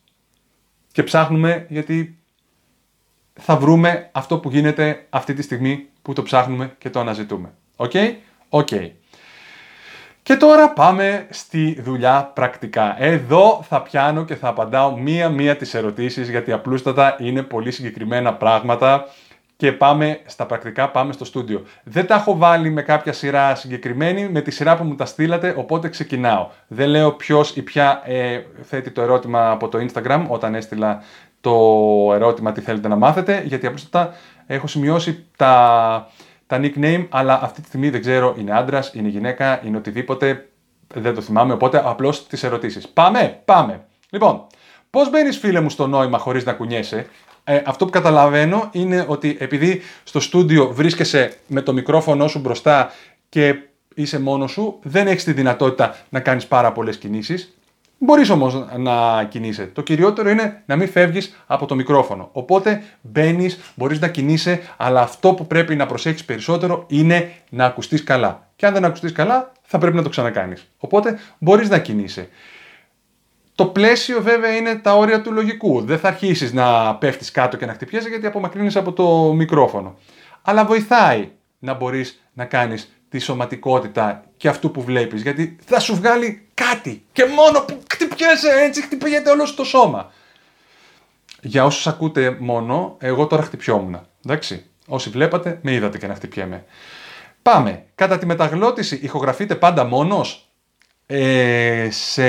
και 0.92 1.04
ψάχνουμε 1.04 1.66
γιατί 1.70 2.18
θα 3.34 3.58
βρούμε 3.58 4.10
αυτό 4.12 4.38
που 4.40 4.50
γίνεται 4.50 5.06
αυτή 5.10 5.34
τη 5.34 5.42
στιγμή 5.42 5.88
που 6.02 6.14
το 6.14 6.24
ψάχνουμε 6.24 6.76
και 6.78 6.90
το 6.90 7.00
αναζητούμε. 7.00 7.54
OK, 7.76 7.92
okay? 7.94 8.14
OK. 8.50 8.68
Okay. 8.72 8.92
Και 10.24 10.36
τώρα 10.36 10.70
πάμε 10.70 11.28
στη 11.30 11.82
δουλειά 11.82 12.32
πρακτικά. 12.34 12.96
Εδώ 13.00 13.64
θα 13.68 13.82
πιάνω 13.82 14.26
και 14.26 14.36
θα 14.36 14.48
απαντάω 14.48 14.98
μία-μία 14.98 15.56
τις 15.56 15.74
ερωτήσεις 15.74 16.30
γιατί 16.30 16.52
απλούστατα 16.52 17.16
είναι 17.20 17.42
πολύ 17.42 17.72
συγκεκριμένα 17.72 18.34
πράγματα 18.34 19.06
και 19.56 19.72
πάμε 19.72 20.20
στα 20.26 20.46
πρακτικά, 20.46 20.90
πάμε 20.90 21.14
στο 21.14 21.26
στούντιο. 21.26 21.64
Δεν 21.84 22.08
τα 22.08 22.16
έχω 22.16 22.38
βάλει 22.38 22.70
με 22.70 22.82
κάποια 22.82 23.14
σειρά 23.14 23.56
συγκεκριμένη, 23.56 24.30
με 24.30 24.42
τη 24.42 24.52
σειρά 24.52 24.78
που 24.78 24.84
μου 24.84 24.96
τα 24.96 25.06
στείλατε, 25.06 25.54
οπότε 25.58 25.90
ξεκινάω. 25.90 26.50
Δεν 26.68 26.90
λέω 26.90 27.12
ποιος 27.12 27.56
ή 27.56 27.62
ποια 27.62 28.02
ε, 28.06 28.42
θέτει 28.62 28.92
το 28.92 29.02
ερώτημα 29.02 29.52
από 29.52 29.68
το 29.68 29.86
Instagram 29.88 30.26
όταν 30.28 30.56
έστειλα 30.56 31.04
το 31.42 31.52
ερώτημα 32.14 32.52
τι 32.52 32.62
θέλετε 32.62 32.88
να 32.88 32.96
μάθετε, 32.96 33.44
γιατί 33.46 33.66
απλούστατα 33.66 34.14
έχω 34.48 34.68
σημειώσει 34.68 35.26
τα 35.38 36.08
τα 36.54 36.60
nickname, 36.62 37.06
αλλά 37.10 37.40
αυτή 37.44 37.62
τη 37.62 37.68
στιγμή 37.68 37.90
δεν 37.90 38.02
ξέρω 38.02 38.36
είναι 38.40 38.52
άντρας, 38.58 38.92
είναι 38.94 39.08
γυναίκα, 39.08 39.62
είναι 39.66 39.78
οτιδήποτε. 39.78 40.48
Δεν 40.94 41.14
το 41.14 41.22
θυμάμαι, 41.22 41.54
οπότε 41.54 41.82
απλώς 41.86 42.28
τις 42.28 42.44
ερωτήσεις. 42.44 42.88
Πάμε, 42.88 43.42
πάμε. 43.46 43.86
Λοιπόν, 44.10 44.48
πώς 44.90 45.10
μπαίνεις, 45.10 45.38
φίλε 45.38 45.60
μου, 45.60 45.70
στο 45.70 45.88
νόημα 45.88 46.18
χωρίς 46.18 46.46
να 46.46 46.54
κουνιέσαι; 46.54 47.08
Ε, 47.44 47.62
αυτό 47.66 47.86
που 47.86 47.92
καταλαβαίνω 47.92 48.70
είναι 48.72 49.06
ότι 49.08 49.38
επειδή 49.40 49.82
στο 50.04 50.20
στούντιο 50.20 50.74
βρίσκεσαι 50.74 51.34
με 51.48 51.62
το 51.62 51.74
μικρόφωνο 51.74 52.28
σου 52.28 52.40
μπροστά 52.40 52.92
και 53.30 53.56
είσαι 53.96 54.20
μόνος 54.20 54.52
σου, 54.52 54.80
δεν 54.84 55.08
έχεις 55.08 55.24
τη 55.24 55.32
δυνατότητα 55.34 55.96
να 56.10 56.20
κάνεις 56.20 56.48
πάρα 56.48 56.72
πολλές 56.72 56.98
κινήσεις. 56.98 57.58
Μπορείς 58.06 58.30
όμως 58.30 58.66
να 58.78 59.24
κινείσαι. 59.24 59.66
Το 59.66 59.82
κυριότερο 59.82 60.30
είναι 60.30 60.64
να 60.66 60.76
μην 60.76 60.90
φεύγεις 60.90 61.44
από 61.48 61.66
το 61.66 61.76
μικρόφωνο. 61.76 62.30
Οπότε 62.32 62.84
μπαίνεις, 63.02 63.60
μπορείς 63.76 64.00
να 64.00 64.08
κινείσαι, 64.08 64.62
αλλά 64.78 65.02
αυτό 65.02 65.34
που 65.34 65.48
πρέπει 65.48 65.76
να 65.76 65.86
προσέχεις 65.86 66.26
περισσότερο 66.26 66.84
είναι 66.88 67.32
να 67.50 67.66
ακουστείς 67.66 68.04
καλά. 68.04 68.48
Και 68.56 68.66
αν 68.66 68.74
δεν 68.74 68.86
ακουστείς 68.86 69.12
καλά, 69.12 69.52
θα 69.62 69.78
πρέπει 69.78 69.96
να 69.96 70.04
το 70.04 70.10
ξανακάνεις. 70.10 70.72
Οπότε 70.78 71.20
μπορείς 71.38 71.70
να 71.70 71.80
κινείσαι. 71.80 72.30
Το 73.56 73.66
πλαίσιο 73.66 74.22
βέβαια 74.22 74.56
είναι 74.56 74.76
τα 74.76 74.96
όρια 74.96 75.22
του 75.22 75.32
λογικού. 75.32 75.82
Δεν 75.82 76.00
θα 76.00 76.08
αρχίσεις 76.08 76.54
να 76.54 76.96
πέφτεις 76.96 77.32
κάτω 77.32 77.58
και 77.58 77.66
να 77.66 77.74
χτυπιέσαι 77.74 78.10
γιατί 78.10 78.26
απομακρύνει 78.26 78.74
από 78.76 78.92
το 78.94 79.34
μικρόφωνο. 79.34 79.98
Αλλά 80.42 80.66
βοηθάει 80.66 81.30
να 81.60 81.74
μπορείς 81.74 82.24
να 82.34 82.46
κάνεις 82.46 82.94
τη 83.10 83.20
σωματικότητα 83.20 84.24
και 84.38 84.48
αυτού 84.48 84.72
που 84.72 84.82
βλέπεις. 84.82 85.22
Γιατί 85.22 85.58
θα 85.66 85.80
σου 85.80 85.96
βγάλει 85.96 86.48
κάτι 86.54 87.04
και 87.12 87.26
μόνο 87.26 87.60
που 87.60 87.80
χτυπιέσαι 87.94 88.50
έτσι 88.50 88.82
χτυπιέται 88.82 89.30
όλος 89.30 89.56
το 89.56 89.64
σώμα. 89.64 90.12
Για 91.42 91.66
όσους 91.66 91.88
ακούτε 91.88 92.38
μόνο, 92.40 92.98
εγώ 93.00 93.28
τώρα 93.28 93.44
χτυπιόμουν. 93.44 94.08
Εντάξει. 94.26 94.66
Όσοι 94.88 95.10
βλέπατε, 95.10 95.60
με 95.62 95.74
είδατε 95.74 95.98
και 95.98 96.08
να 96.08 96.16
χτυπιέμαι. 96.16 96.66
Πάμε. 97.42 97.84
Κατά 97.96 98.18
τη 98.18 98.26
μεταγλώτηση 98.26 99.00
ηχογραφείτε 99.02 99.56
πάντα 99.56 99.84
μόνος; 99.84 100.48
Ε, 101.06 101.88
σε 101.92 102.24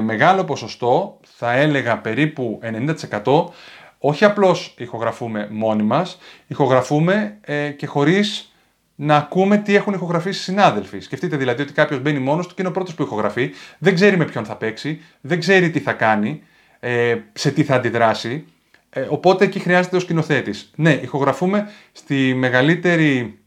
μεγάλο 0.00 0.44
ποσοστό, 0.44 1.20
θα 1.36 1.52
έλεγα 1.52 1.98
περίπου 1.98 2.60
90%, 2.62 3.52
όχι 3.98 4.24
απλώς 4.24 4.74
ηχογραφούμε 4.78 5.48
μόνοι 5.50 5.82
μας, 5.82 6.18
ηχογραφούμε 6.46 7.38
ε, 7.40 7.70
και 7.70 7.86
χωρίς 7.86 8.55
να 8.96 9.16
ακούμε 9.16 9.56
τι 9.56 9.74
έχουν 9.74 9.94
ηχογραφήσει 9.94 10.38
οι 10.38 10.42
συνάδελφοι. 10.42 11.00
Σκεφτείτε 11.00 11.36
δηλαδή 11.36 11.62
ότι 11.62 11.72
κάποιος 11.72 12.00
μπαίνει 12.00 12.18
μόνος 12.18 12.46
του 12.46 12.54
και 12.54 12.60
είναι 12.60 12.70
ο 12.70 12.72
πρώτος 12.72 12.94
που 12.94 13.02
ηχογραφεί, 13.02 13.50
δεν 13.78 13.94
ξέρει 13.94 14.16
με 14.16 14.24
ποιον 14.24 14.44
θα 14.44 14.56
παίξει, 14.56 15.00
δεν 15.20 15.40
ξέρει 15.40 15.70
τι 15.70 15.80
θα 15.80 15.92
κάνει, 15.92 16.42
ε, 16.80 17.16
σε 17.32 17.50
τι 17.50 17.64
θα 17.64 17.74
αντιδράσει. 17.74 18.44
Ε, 18.90 19.06
οπότε 19.08 19.44
εκεί 19.44 19.58
χρειάζεται 19.58 19.96
ο 19.96 20.00
σκηνοθέτης. 20.00 20.70
Ναι, 20.76 20.92
ηχογραφούμε 20.92 21.70
στη 21.92 22.34
μεγαλύτερη 22.34 23.38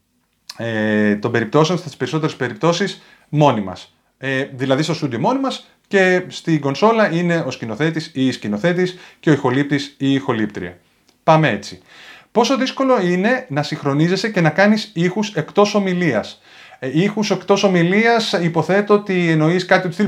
ε, 0.58 1.16
των 1.16 1.32
περιπτώσεων, 1.32 1.78
στις 1.78 1.98
περισσότερες 1.98 2.36
περιπτώσεις, 2.36 3.02
μόνοι 3.30 3.62
μας. 3.62 3.94
Ε, 4.18 4.48
δηλαδή 4.54 4.84
στο 4.84 4.94
στούντιο 4.94 5.20
μόνοι 5.20 5.40
μας 5.40 5.70
και 5.88 6.24
στην 6.28 6.60
κονσόλα 6.60 7.12
είναι 7.12 7.44
ο 7.46 7.52
σκηνοθέτης 7.52 8.12
ή 8.14 8.28
η 8.28 8.32
σκηνοθέτης 8.32 8.98
και 9.20 9.30
ο 9.30 9.34
ηχολήπτης 9.34 9.86
ή 9.86 9.96
η 9.98 10.14
ηχολήπτρια. 10.14 10.78
Πάμε 11.24 11.50
έτσι. 11.50 11.82
Πόσο 12.32 12.58
δύσκολο 12.58 13.02
είναι 13.02 13.46
να 13.50 13.64
συγχρονίζεσαι 13.64 14.30
και 14.30 14.42
να 14.42 14.50
κάνεις 14.50 14.92
ήχους 14.94 15.36
εκτός 15.36 15.76
ομιλίας. 15.76 16.42
Ε, 16.80 17.02
ήχους 17.02 17.32
εκτός 17.32 17.64
ομιλίας 17.64 18.32
υποθέτω 18.32 18.94
ότι 18.94 19.30
εννοείς 19.30 19.66
κάτι 19.66 19.88
του 19.88 19.94
στυλ 19.94 20.08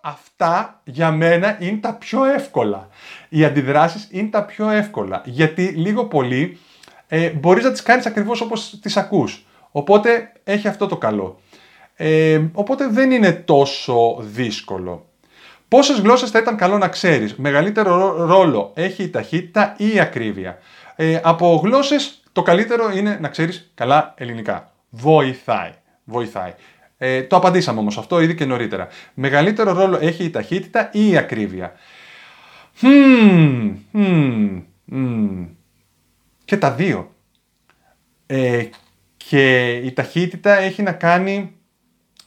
Αυτά 0.00 0.80
για 0.84 1.10
μένα 1.10 1.56
είναι 1.60 1.76
τα 1.76 1.94
πιο 1.94 2.24
εύκολα. 2.24 2.88
Οι 3.28 3.44
αντιδράσεις 3.44 4.08
είναι 4.10 4.28
τα 4.28 4.44
πιο 4.44 4.70
εύκολα. 4.70 5.22
Γιατί 5.24 5.62
λίγο 5.62 6.04
πολύ 6.04 6.58
ε, 7.08 7.28
μπορείς 7.28 7.64
να 7.64 7.72
τις 7.72 7.82
κάνεις 7.82 8.06
ακριβώς 8.06 8.40
όπως 8.40 8.78
τις 8.80 8.96
ακούς. 8.96 9.46
Οπότε 9.70 10.32
έχει 10.44 10.68
αυτό 10.68 10.86
το 10.86 10.96
καλό. 10.96 11.40
Ε, 11.96 12.40
οπότε 12.52 12.86
δεν 12.88 13.10
είναι 13.10 13.32
τόσο 13.32 14.16
δύσκολο. 14.20 15.09
Πόσες 15.70 15.98
γλώσσες 15.98 16.30
θα 16.30 16.38
ήταν 16.38 16.56
καλό 16.56 16.78
να 16.78 16.88
ξέρεις, 16.88 17.34
Μεγαλύτερο 17.34 18.24
ρόλο 18.26 18.72
έχει 18.74 19.02
η 19.02 19.10
ταχύτητα 19.10 19.74
ή 19.76 19.92
η 19.94 20.00
ακρίβεια; 20.00 20.58
Ε, 20.96 21.20
από 21.22 21.60
γλώσσες 21.64 22.22
το 22.32 22.42
καλύτερο 22.42 22.90
είναι 22.90 23.18
να 23.20 23.28
ξέρεις 23.28 23.70
καλά 23.74 24.14
ελληνικά. 24.16 24.72
Βοηθάει. 24.90 25.70
Βοηθάει. 26.04 26.54
Ε, 26.98 27.22
το 27.22 27.36
απαντήσαμε 27.36 27.78
όμως 27.78 27.98
αυτό 27.98 28.20
ήδη 28.20 28.34
και 28.34 28.44
νωρίτερα. 28.44 28.88
Μεγαλύτερο 29.14 29.72
ρόλο 29.72 29.98
έχει 30.00 30.24
η 30.24 30.30
ταχύτητα 30.30 30.90
ή 30.92 31.10
η 31.10 31.16
ακρίβεια; 31.16 31.72
Και 36.44 36.56
τα 36.56 36.70
δύο. 36.70 37.14
Ε, 38.26 38.64
και 39.16 39.70
η 39.70 39.92
ταχύτητα 39.92 40.56
έχει 40.58 40.82
να 40.82 40.92
κάνει 40.92 41.54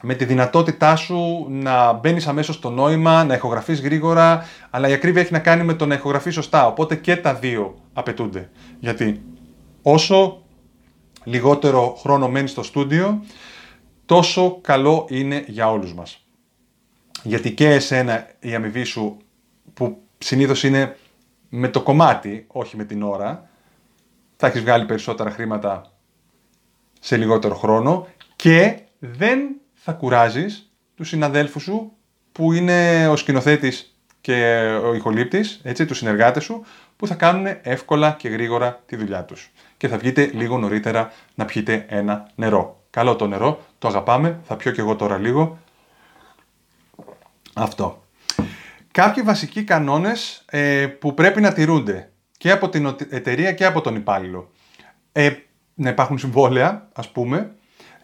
με 0.04 0.14
τη 0.14 0.24
δυνατότητά 0.24 0.96
σου 0.96 1.46
να 1.48 1.92
μπαίνεις 1.92 2.26
αμέσως 2.26 2.54
στο 2.54 2.70
νόημα, 2.70 3.24
να 3.24 3.34
ηχογραφείς 3.34 3.80
γρήγορα, 3.80 4.44
αλλά 4.70 4.88
η 4.88 4.92
ακρίβεια 4.92 5.20
έχει 5.20 5.32
να 5.32 5.38
κάνει 5.38 5.62
με 5.62 5.74
το 5.74 5.86
να 5.86 5.94
ηχογραφείς 5.94 6.34
σωστά. 6.34 6.66
Οπότε 6.66 6.96
και 6.96 7.16
τα 7.16 7.34
δύο 7.34 7.74
απαιτούνται. 7.92 8.50
Γιατί 8.78 9.22
όσο 9.82 10.42
λιγότερο 11.24 11.96
χρόνο 11.98 12.28
μένεις 12.28 12.50
στο 12.50 12.62
στούντιο, 12.62 13.24
τόσο 14.06 14.58
καλό 14.60 15.06
είναι 15.08 15.44
για 15.46 15.70
όλους 15.70 15.94
μας. 15.94 16.26
Γιατί 17.22 17.52
και 17.52 17.68
εσένα 17.68 18.26
η 18.40 18.54
αμοιβή 18.54 18.84
σου, 18.84 19.16
που 19.74 20.02
συνήθως 20.18 20.62
είναι 20.62 20.96
με 21.48 21.68
το 21.68 21.82
κομμάτι, 21.82 22.46
όχι 22.48 22.76
με 22.76 22.84
την 22.84 23.02
ώρα, 23.02 23.48
θα 24.36 24.46
έχεις 24.46 24.60
βγάλει 24.60 24.84
περισσότερα 24.84 25.30
χρήματα 25.30 25.92
σε 27.00 27.16
λιγότερο 27.16 27.54
χρόνο 27.54 28.06
και 28.36 28.78
δεν 28.98 29.38
θα 29.84 29.92
κουράζεις 29.92 30.72
τους 30.94 31.08
συναδέλφους 31.08 31.62
σου 31.62 31.92
που 32.32 32.52
είναι 32.52 33.08
ο 33.08 33.16
σκηνοθέτης 33.16 33.98
και 34.20 34.34
ο 34.84 34.94
ηχολήπτης, 34.94 35.60
έτσι, 35.62 35.86
τους 35.86 35.98
συνεργάτες 35.98 36.44
σου, 36.44 36.64
που 36.96 37.06
θα 37.06 37.14
κάνουν 37.14 37.46
εύκολα 37.62 38.14
και 38.18 38.28
γρήγορα 38.28 38.82
τη 38.86 38.96
δουλειά 38.96 39.24
τους. 39.24 39.50
Και 39.76 39.88
θα 39.88 39.98
βγείτε 39.98 40.30
λίγο 40.34 40.58
νωρίτερα 40.58 41.12
να 41.34 41.44
πιείτε 41.44 41.84
ένα 41.88 42.30
νερό. 42.34 42.84
Καλό 42.90 43.16
το 43.16 43.26
νερό, 43.26 43.60
το 43.78 43.88
αγαπάμε, 43.88 44.40
θα 44.44 44.56
πιω 44.56 44.72
και 44.72 44.80
εγώ 44.80 44.96
τώρα 44.96 45.18
λίγο. 45.18 45.58
Αυτό. 47.54 48.04
Κάποιοι 48.90 49.22
βασικοί 49.22 49.64
κανόνες 49.64 50.44
ε, 50.46 50.86
που 50.86 51.14
πρέπει 51.14 51.40
να 51.40 51.52
τηρούνται 51.52 52.10
και 52.38 52.50
από 52.50 52.68
την 52.68 52.96
εταιρεία 53.08 53.52
και 53.52 53.64
από 53.64 53.80
τον 53.80 53.94
υπάλληλο. 53.94 54.50
Ε, 55.12 55.30
να 55.74 55.88
υπάρχουν 55.88 56.18
συμβόλαια, 56.18 56.88
ας 56.92 57.08
πούμε, 57.08 57.54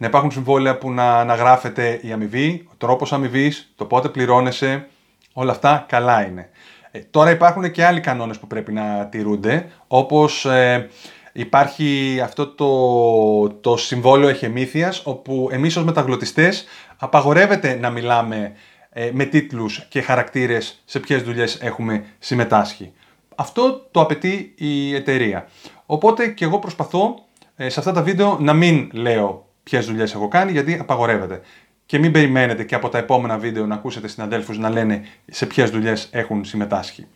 να 0.00 0.06
υπάρχουν 0.06 0.30
συμβόλαια 0.30 0.78
που 0.78 0.92
να 0.92 1.18
αναγράφεται 1.18 2.00
η 2.02 2.12
αμοιβή, 2.12 2.66
ο 2.70 2.74
τρόπος 2.78 3.12
αμοιβής, 3.12 3.72
το 3.76 3.84
πότε 3.84 4.08
πληρώνεσαι, 4.08 4.86
όλα 5.32 5.50
αυτά 5.50 5.84
καλά 5.88 6.26
είναι. 6.26 6.48
Ε, 6.90 6.98
τώρα 6.98 7.30
υπάρχουν 7.30 7.70
και 7.70 7.84
άλλοι 7.84 8.00
κανόνες 8.00 8.38
που 8.38 8.46
πρέπει 8.46 8.72
να 8.72 9.06
τηρούνται, 9.06 9.70
όπως 9.86 10.44
ε, 10.44 10.88
υπάρχει 11.32 12.20
αυτό 12.24 12.46
το, 12.46 13.50
το 13.50 13.76
συμβόλαιο 13.76 14.28
εχεμήθειας, 14.28 15.02
όπου 15.04 15.48
εμείς 15.52 15.76
ως 15.76 15.84
μεταγλωτιστές 15.84 16.64
απαγορεύεται 16.96 17.74
να 17.74 17.90
μιλάμε 17.90 18.52
ε, 18.90 19.10
με 19.12 19.24
τίτλους 19.24 19.86
και 19.88 20.00
χαρακτήρες 20.00 20.82
σε 20.84 21.00
ποιες 21.00 21.22
δουλειές 21.22 21.58
έχουμε 21.60 22.04
συμμετάσχει. 22.18 22.92
Αυτό 23.34 23.88
το 23.90 24.00
απαιτεί 24.00 24.54
η 24.56 24.94
εταιρεία. 24.94 25.48
Οπότε 25.86 26.28
και 26.28 26.44
εγώ 26.44 26.58
προσπαθώ 26.58 27.14
σε 27.56 27.80
αυτά 27.80 27.92
τα 27.92 28.02
βίντεο 28.02 28.36
να 28.40 28.52
μην 28.52 28.90
λέω 28.92 29.48
ποιες 29.62 29.86
δουλειές 29.86 30.14
έχω 30.14 30.28
κάνει, 30.28 30.52
γιατί 30.52 30.78
απαγορεύεται. 30.80 31.40
Και 31.86 31.98
μην 31.98 32.12
περιμένετε 32.12 32.64
και 32.64 32.74
από 32.74 32.88
τα 32.88 32.98
επόμενα 32.98 33.38
βίντεο 33.38 33.66
να 33.66 33.74
ακούσετε 33.74 34.08
συναδέλφου 34.08 34.60
να 34.60 34.70
λένε 34.70 35.04
σε 35.30 35.46
ποιες 35.46 35.70
δουλειές 35.70 36.08
έχουν 36.12 36.44
συμμετάσχει. 36.44 37.06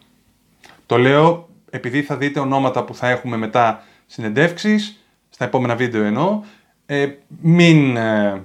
Το 0.86 0.98
λέω 0.98 1.48
επειδή 1.70 2.02
θα 2.02 2.16
δείτε 2.16 2.40
ονόματα 2.40 2.84
που 2.84 2.94
θα 2.94 3.08
έχουμε 3.08 3.36
μετά 3.36 3.84
συνεντεύξεις, 4.06 5.04
στα 5.30 5.44
επόμενα 5.44 5.74
βίντεο 5.74 6.02
εννοώ. 6.04 6.42
Ε, 6.86 7.08
μην 7.40 7.96
ε, 7.96 8.42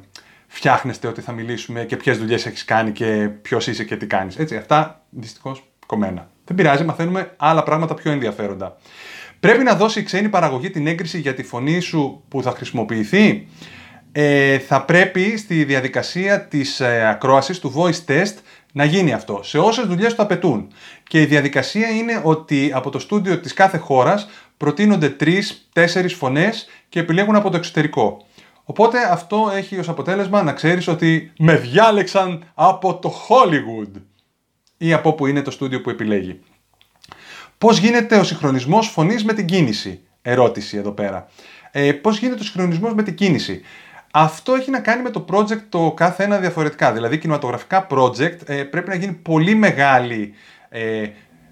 φτιάχνεστε 0.47 1.07
ότι 1.07 1.21
θα 1.21 1.31
μιλήσουμε 1.31 1.83
και 1.85 1.97
ποιες 1.97 2.17
δουλειές 2.17 2.45
έχεις 2.45 2.65
κάνει 2.65 2.91
και 2.91 3.29
ποιος 3.41 3.67
είσαι 3.67 3.83
και 3.83 3.95
τι 3.95 4.07
κάνεις. 4.07 4.37
Έτσι, 4.37 4.55
αυτά 4.55 5.03
δυστυχώς 5.09 5.63
κομμένα. 5.85 6.29
Δεν 6.45 6.55
πειράζει, 6.55 6.83
μαθαίνουμε 6.83 7.33
άλλα 7.37 7.63
πράγματα 7.63 7.93
πιο 7.93 8.11
ενδιαφέροντα. 8.11 8.77
Πρέπει 9.39 9.63
να 9.63 9.75
δώσει 9.75 9.99
η 9.99 10.03
ξένη 10.03 10.29
παραγωγή 10.29 10.69
την 10.69 10.87
έγκριση 10.87 11.19
για 11.19 11.33
τη 11.33 11.43
φωνή 11.43 11.79
σου 11.79 12.23
που 12.27 12.43
θα 12.43 12.51
χρησιμοποιηθεί; 12.51 13.47
Ε, 14.11 14.59
θα 14.59 14.85
πρέπει 14.85 15.37
στη 15.37 15.63
διαδικασία 15.63 16.41
της 16.47 16.79
ε, 16.79 17.07
ακρόασης 17.09 17.59
του 17.59 17.73
voice 17.75 18.11
test 18.11 18.33
να 18.71 18.83
γίνει 18.83 19.13
αυτό, 19.13 19.39
σε 19.43 19.57
όσες 19.57 19.85
δουλειές 19.85 20.15
το 20.15 20.23
απαιτούν. 20.23 20.71
Και 21.03 21.21
η 21.21 21.25
διαδικασία 21.25 21.89
είναι 21.89 22.21
ότι 22.23 22.71
από 22.73 22.89
το 22.89 22.99
στούντιο 22.99 23.39
της 23.39 23.53
κάθε 23.53 23.77
χώρας 23.77 24.29
προτείνονται 24.57 25.09
τρεις-τέσσερις 25.09 26.13
φωνές 26.13 26.67
και 26.89 26.99
επιλέγουν 26.99 27.35
από 27.35 27.49
το 27.49 27.57
εξωτερικό. 27.57 28.25
Οπότε 28.63 28.97
αυτό 29.11 29.51
έχει 29.55 29.79
ως 29.79 29.89
αποτέλεσμα 29.89 30.43
να 30.43 30.53
ξέρεις 30.53 30.87
ότι 30.87 31.31
με 31.37 31.55
διάλεξαν 31.55 32.51
από 32.53 32.99
το 32.99 33.13
Hollywood 33.27 34.01
ή 34.77 34.93
από 34.93 35.13
που 35.13 35.25
είναι 35.25 35.41
το 35.41 35.51
στούντιο 35.51 35.81
που 35.81 35.89
επιλέγει. 35.89 36.39
Πώς 37.57 37.77
γίνεται 37.77 38.17
ο 38.17 38.23
συγχρονισμός 38.23 38.87
φωνής 38.87 39.23
με 39.23 39.33
την 39.33 39.45
κίνηση; 39.45 40.01
Ερώτηση 40.21 40.77
εδώ 40.77 40.91
πέρα. 40.91 41.27
Ε, 41.71 41.91
πώς 41.91 42.19
γίνεται 42.19 42.41
ο 42.41 42.43
συγχρονισμός 42.43 42.93
με 42.93 43.03
την 43.03 43.15
κίνηση; 43.15 43.61
Αυτό 44.11 44.53
έχει 44.53 44.71
να 44.71 44.79
κάνει 44.79 45.01
με 45.01 45.09
το 45.09 45.25
project 45.31 45.61
το 45.69 45.93
κάθε 45.95 46.23
ένα 46.23 46.37
διαφορετικά. 46.37 46.91
Δηλαδή, 46.91 47.17
κινηματογραφικά 47.17 47.87
project 47.89 48.37
ε, 48.45 48.63
πρέπει 48.63 48.89
να 48.89 48.95
γίνει 48.95 49.13
πολύ 49.13 49.55
μεγάλη 49.55 50.33
ε, 50.69 51.03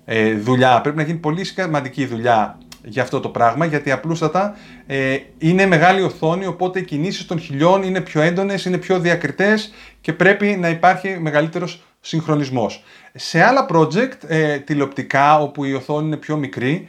ε, 0.06 0.34
δουλειά, 0.34 0.82
πρέπει 0.82 0.98
να 0.98 1.04
γίνει 1.04 1.18
πολύ 1.18 1.44
σημαντική 1.44 2.06
δουλειά 2.06 2.58
για 2.84 3.02
αυτό 3.02 3.20
το 3.20 3.30
πράγμα, 3.30 3.66
γιατί 3.66 3.92
απλούστατα 3.92 4.56
ε, 4.86 5.18
είναι 5.38 5.66
μεγάλη 5.66 6.02
οθόνη, 6.02 6.46
οπότε 6.46 6.80
οι 6.80 6.84
κινήσεις 6.84 7.26
των 7.26 7.40
χιλιών 7.40 7.84
είναι 7.84 8.02
πιο 8.02 8.22
έντονες, 8.22 8.66
είναι 8.66 8.78
πιο 8.78 9.00
διακριτές 9.00 9.74
και 10.02 10.14
πρέπει 10.14 10.48
να 10.48 10.70
υπάρχει 10.70 11.18
μεγαλύτερος 11.20 11.84
συγχρονισμός. 12.00 12.84
Σε 13.14 13.44
άλλα 13.44 13.66
project, 13.70 14.18
ε, 14.28 14.60
τηλεοπτικά, 14.60 15.40
όπου 15.40 15.64
η 15.64 15.74
οθόνη 15.74 16.08
είναι 16.08 16.18
πιο 16.18 16.38
μικρή, 16.38 16.88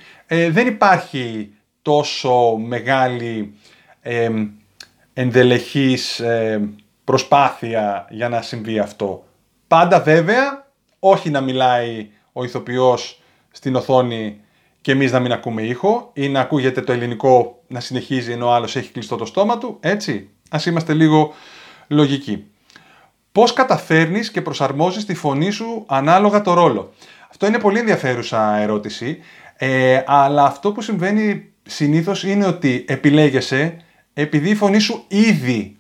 δεν 0.51 0.67
υπάρχει 0.67 1.53
τόσο 1.83 2.57
μεγάλη 2.57 3.55
ενδελεχής 5.21 6.21
ε, 6.21 6.69
προσπάθεια 7.05 8.07
για 8.11 8.29
να 8.29 8.43
συμβεί 8.43 8.79
αυτό. 8.79 9.25
Πάντα 9.69 10.01
βέβαια, 10.01 10.67
όχι 10.99 11.31
να 11.31 11.41
μιλάει 11.41 12.09
ο 12.33 12.45
ηθοποιός 12.45 13.23
στην 13.51 13.75
οθόνη 13.75 14.41
και 14.81 14.93
εμείς 14.93 15.13
να 15.13 15.21
μην 15.21 15.33
ακούμε 15.33 15.63
ήχο 15.63 16.11
ή 16.13 16.29
να 16.29 16.41
ακούγεται 16.41 16.81
το 16.81 16.93
ελληνικό 16.93 17.63
να 17.67 17.81
συνεχίζει 17.81 18.33
ενώ 18.33 18.47
ο 18.47 18.53
άλλος 18.53 18.77
έχει 18.77 18.93
κλειστό 18.93 19.17
το 19.17 19.25
στόμα 19.25 19.59
του, 19.59 19.77
έτσι. 19.81 20.31
Ας 20.51 20.67
είμαστε 20.67 20.95
λίγο 20.95 21.35
λογικοί. 21.89 22.45
Πώς 23.33 23.53
καταφέρνεις 23.53 24.31
και 24.31 24.43
προσαρμόζεις 24.43 25.05
τη 25.05 25.15
φωνή 25.15 25.51
σου 25.51 25.85
ανάλογα 25.87 26.43
το 26.43 26.53
ρόλο; 26.53 26.93
Αυτό 27.31 27.47
είναι 27.47 27.59
πολύ 27.59 27.79
ενδιαφέρουσα 27.79 28.57
ερώτηση, 28.57 29.19
ε, 29.57 30.03
αλλά 30.07 30.45
αυτό 30.45 30.73
που 30.73 30.81
συμβαίνει 30.81 31.53
συνήθως 31.63 32.25
είναι 32.25 32.47
ότι 32.47 32.85
επιλέγεσαι 32.89 33.83
επειδή 34.21 34.51
η 34.51 34.55
φωνή 34.55 34.79
σου 34.79 35.05
ήδη 35.09 35.77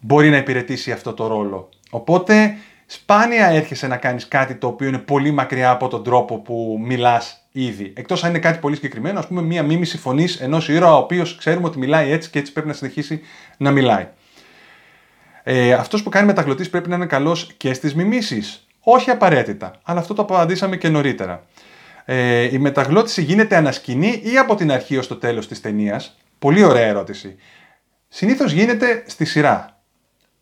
μπορεί 0.00 0.30
να 0.30 0.36
υπηρετήσει 0.36 0.92
αυτό 0.92 1.12
το 1.12 1.26
ρόλο. 1.26 1.68
Οπότε 1.90 2.56
σπάνια 2.86 3.46
έρχεσαι 3.46 3.86
να 3.86 3.96
κάνεις 3.96 4.28
κάτι 4.28 4.54
το 4.54 4.66
οποίο 4.66 4.88
είναι 4.88 4.98
πολύ 4.98 5.30
μακριά 5.30 5.70
από 5.70 5.88
τον 5.88 6.04
τρόπο 6.04 6.38
που 6.38 6.78
μιλάς 6.82 7.46
ήδη. 7.52 7.92
Εκτός 7.96 8.24
αν 8.24 8.30
είναι 8.30 8.38
κάτι 8.38 8.58
πολύ 8.58 8.74
συγκεκριμένο, 8.74 9.18
ας 9.18 9.26
πούμε 9.26 9.42
μία 9.42 9.62
μίμηση 9.62 9.98
φωνής 9.98 10.40
ενός 10.40 10.68
ήρωα 10.68 10.94
ο 10.94 10.98
οποίος 10.98 11.36
ξέρουμε 11.36 11.66
ότι 11.66 11.78
μιλάει 11.78 12.10
έτσι 12.10 12.30
και 12.30 12.38
έτσι 12.38 12.52
πρέπει 12.52 12.68
να 12.68 12.74
συνεχίσει 12.74 13.20
να 13.56 13.70
μιλάει. 13.70 14.08
Ε, 15.42 15.72
αυτός 15.72 16.02
που 16.02 16.08
κάνει 16.08 16.26
μεταγλωτής 16.26 16.70
πρέπει 16.70 16.88
να 16.88 16.96
είναι 16.96 17.06
καλός 17.06 17.52
και 17.56 17.74
στις 17.74 17.94
μιμήσεις. 17.94 18.66
Όχι 18.80 19.10
απαραίτητα, 19.10 19.80
αλλά 19.82 20.00
αυτό 20.00 20.14
το 20.14 20.22
απαντήσαμε 20.22 20.76
και 20.76 20.88
νωρίτερα. 20.88 21.46
Ε, 22.04 22.42
η 22.42 22.58
μεταγλώτηση 22.58 23.22
γίνεται 23.22 23.56
ανασκηνή 23.56 24.20
ή 24.24 24.38
από 24.38 24.54
την 24.54 24.72
αρχή 24.72 24.96
ως 24.96 25.06
το 25.06 25.16
τέλος 25.16 25.48
της 25.48 25.60
ταινίας. 25.60 26.16
Πολύ 26.44 26.62
ωραία 26.62 26.86
ερώτηση. 26.86 27.36
Συνήθως 28.08 28.52
γίνεται 28.52 29.04
στη 29.06 29.24
σειρά. 29.24 29.82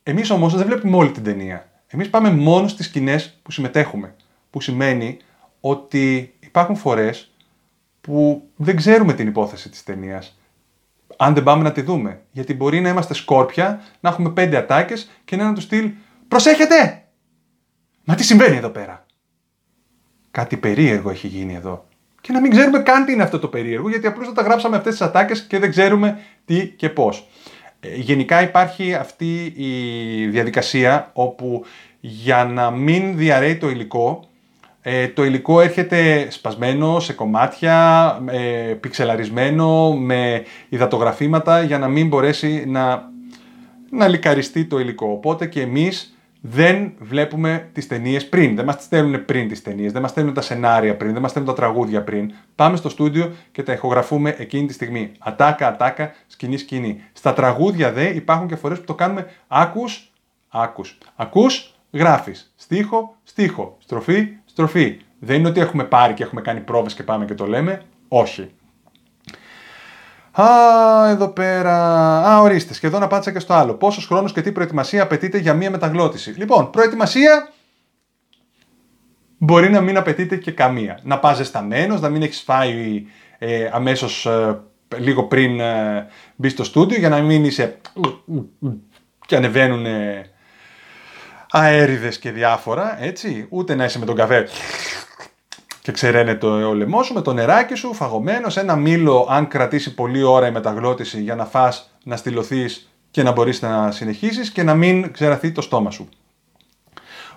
Εμείς 0.03 0.31
όμως 0.31 0.57
δεν 0.57 0.67
βλέπουμε 0.67 0.97
όλη 0.97 1.11
την 1.11 1.23
ταινία. 1.23 1.71
Εμείς 1.87 2.11
πάμε 2.11 2.31
μόνο 2.31 2.69
στις 2.69 2.87
σκηνές 2.87 3.41
που 3.43 3.51
συμμετέχουμε. 3.51 4.15
Που 4.51 4.61
σημαίνει 4.61 5.17
ότι 5.61 6.35
υπάρχουν 6.41 6.77
φορές 6.77 7.35
που 8.01 8.49
δεν 8.57 8.77
ξέρουμε 8.77 9.13
την 9.13 9.27
υπόθεση 9.27 9.69
της 9.69 9.83
ταινίας. 9.83 10.39
Αν 11.17 11.35
δεν 11.35 11.43
πάμε 11.43 11.63
να 11.63 11.73
τη 11.73 11.83
δούμε. 11.83 12.21
Γιατί 12.31 12.55
μπορεί 12.55 12.81
να 12.81 12.89
είμαστε 12.89 13.15
σκόρπια, 13.15 13.83
να 14.01 14.09
έχουμε 14.09 14.31
πέντε 14.31 14.57
ατάκες 14.57 15.11
και 15.25 15.37
να 15.37 15.45
είναι 15.45 15.55
του 15.55 15.61
στυλ 15.61 15.91
«Προσέχετε! 16.29 17.05
Μα 18.05 18.15
τι 18.15 18.25
συμβαίνει 18.25 18.57
εδώ 18.57 18.69
πέρα» 18.69 19.07
κάτι 20.33 20.57
περίεργο 20.57 21.11
έχει 21.11 21.27
γίνει 21.27 21.55
εδώ. 21.55 21.87
Και 22.23 22.33
να 22.33 22.41
μην 22.41 22.51
ξέρουμε 22.51 22.79
καν 22.79 23.05
τι 23.05 23.13
είναι 23.13 23.23
αυτό 23.23 23.39
το 23.39 23.49
περίεργο, 23.49 23.89
γιατί 23.89 24.07
απλώς 24.07 24.33
τα 24.33 24.43
γράψαμε 24.43 24.77
αυτές 24.77 24.93
τις 24.93 25.03
ατάκες 25.03 25.43
και 25.43 25.59
δεν 25.59 25.71
ξέρουμε 25.71 26.19
τι 26.45 26.67
και 26.67 26.89
πώς. 26.89 27.29
Ε, 27.81 27.95
γενικά 27.95 28.43
υπάρχει 28.43 28.95
αυτή 28.95 29.53
η 29.57 30.27
διαδικασία 30.27 31.11
όπου 31.13 31.65
για 32.01 32.45
να 32.45 32.71
μην 32.71 33.17
διαρρέει 33.17 33.57
το 33.57 33.71
υλικό, 33.71 34.25
ε, 34.83 35.09
το 35.09 35.25
υλικό 35.25 35.61
έρχεται 35.61 36.27
σπασμένο 36.31 37.01
σε 37.01 37.13
κομμάτια, 37.13 38.19
ε, 38.31 38.75
πιξελαρισμένο, 38.81 39.93
με 39.93 40.45
υδατογραφήματα 40.69 41.63
για 41.63 41.79
να 41.79 41.89
μην 41.89 42.09
μπορέσει 42.09 42.65
να, 42.67 43.11
να 43.91 44.09
λικαριστεί 44.09 44.65
το 44.65 44.79
υλικό. 44.79 45.07
Οπότε 45.13 45.47
και 45.47 45.61
εμείς 45.61 46.17
δεν 46.45 46.93
βλέπουμε 46.99 47.69
τις 47.73 47.87
ταινίες 47.87 48.29
πριν. 48.29 48.57
Δεν 48.57 48.65
μας 48.65 48.83
στέλνουν 48.83 49.25
πριν 49.25 49.49
τις 49.49 49.63
ταινίες, 49.63 49.93
δεν 49.93 50.03
μας 50.03 50.11
στέλνουν 50.11 50.35
τα 50.35 50.41
σενάρια 50.41 50.97
πριν, 50.97 51.13
δεν 51.13 51.23
μας 51.23 51.31
στέλνουν 51.31 51.55
τα 51.55 51.61
τραγούδια 51.61 52.03
πριν. 52.03 52.33
Πάμε 52.55 52.77
στο 52.77 52.89
στούντιο 52.89 53.33
και 53.53 53.63
τα 53.63 53.73
ηχογραφούμε 53.73 54.35
εκείνη 54.39 54.67
τη 54.67 54.73
στιγμή. 54.73 55.13
Ατάκα, 55.19 55.69
ατάκα, 55.69 56.15
σκηνή, 56.27 56.57
σκηνή. 56.57 57.01
Στα 57.13 57.33
τραγούδια 57.33 57.93
δε 57.93 58.09
υπάρχουν 58.09 58.49
και 58.49 58.57
φορές 58.57 58.79
που 58.79 58.85
το 58.85 58.95
κάνουμε 58.95 59.27
άκους, 59.49 60.13
άκους. 60.49 60.99
Ακούς, 61.17 61.75
γράφεις. 61.93 62.53
Στίχο, 62.57 63.17
στίχο. 63.23 63.77
Στροφή, 63.79 64.29
στροφή. 64.45 65.01
Δεν 65.19 65.39
είναι 65.39 65.49
ότι 65.49 65.61
έχουμε 65.61 65.85
πάρει 65.85 66.15
και 66.15 66.23
έχουμε 66.23 66.41
κάνει 66.41 66.61
πρόβες 66.61 66.95
και 66.95 67.03
πάμε 67.03 67.25
και 67.25 67.35
το 67.35 67.47
λέμε. 67.47 67.83
Όχι. 68.09 68.51
Α, 70.33 71.09
εδώ 71.09 71.29
πέρα. 71.29 71.77
Α, 72.29 72.41
ορίστε, 72.41 72.75
σχεδόν 72.75 73.03
απάντησα 73.03 73.33
και 73.33 73.39
στο 73.39 73.55
άλλο. 73.55 73.75
Πόσος 73.75 74.07
χρόνος 74.07 74.33
και 74.33 74.41
τι 74.43 74.53
προετοιμασία 74.53 75.03
απαιτείται 75.03 75.39
για 75.39 75.55
μία 75.55 75.71
μεταγλώτηση; 75.71 76.31
Λοιπόν, 76.31 76.71
προετοιμασία 76.71 77.53
μπορεί 79.39 79.71
να 79.71 79.81
μην 79.81 79.97
απαιτείται 79.97 80.37
και 80.37 80.51
καμία. 80.51 80.99
Να 81.03 81.19
πας 81.19 81.37
ζεσταμένος, 81.37 82.01
να 82.01 82.09
μην 82.09 82.23
έχεις 82.23 82.41
φάει 82.41 83.05
ε, 83.39 83.71
αμέσως 83.73 84.27
ε, 84.27 84.61
λίγο 84.97 85.25
πριν 85.25 85.61
ε, 85.61 86.07
μπει 86.37 86.49
στο 86.49 86.65
στούντιο 86.65 86.99
για 86.99 87.09
να 87.09 87.21
μην 87.21 87.45
είσαι. 87.45 87.79
και 89.27 89.37
ανεβαίνουν 89.37 89.87
ε, 89.87 90.31
αέριδες 91.51 92.19
και 92.19 92.31
διάφορα, 92.31 93.03
έτσι. 93.03 93.47
Ούτε 93.49 93.75
να 93.75 93.85
είσαι 93.85 93.99
με 93.99 94.05
τον 94.05 94.17
καφέ 94.17 94.49
και 95.83 95.93
ξεραίνε 95.93 96.35
το 96.35 96.75
λαιμό 96.75 97.03
σου 97.03 97.15
με 97.15 97.21
το 97.21 97.33
νεράκι 97.33 97.75
σου, 97.75 97.95
φαγωμένο, 97.95 98.49
ένα 98.55 98.77
μήλο, 98.77 99.27
αν 99.31 99.49
κρατήσει 99.49 99.95
πολλή 99.95 100.23
ώρα 100.23 100.47
η 100.47 100.51
μεταγλώτηση 100.51 101.23
για 101.23 101.35
να 101.35 101.45
φας, 101.45 101.91
να 102.05 102.17
στυλωθείς 102.17 102.93
και 103.11 103.23
να 103.23 103.33
μπορείς 103.33 103.63
να 103.63 103.91
συνεχίσεις 103.91 104.51
και 104.51 104.63
να 104.63 104.75
μην 104.75 105.13
ξεραθεί 105.13 105.53
το 105.53 105.61
στόμα 105.61 105.91
σου. 105.91 106.09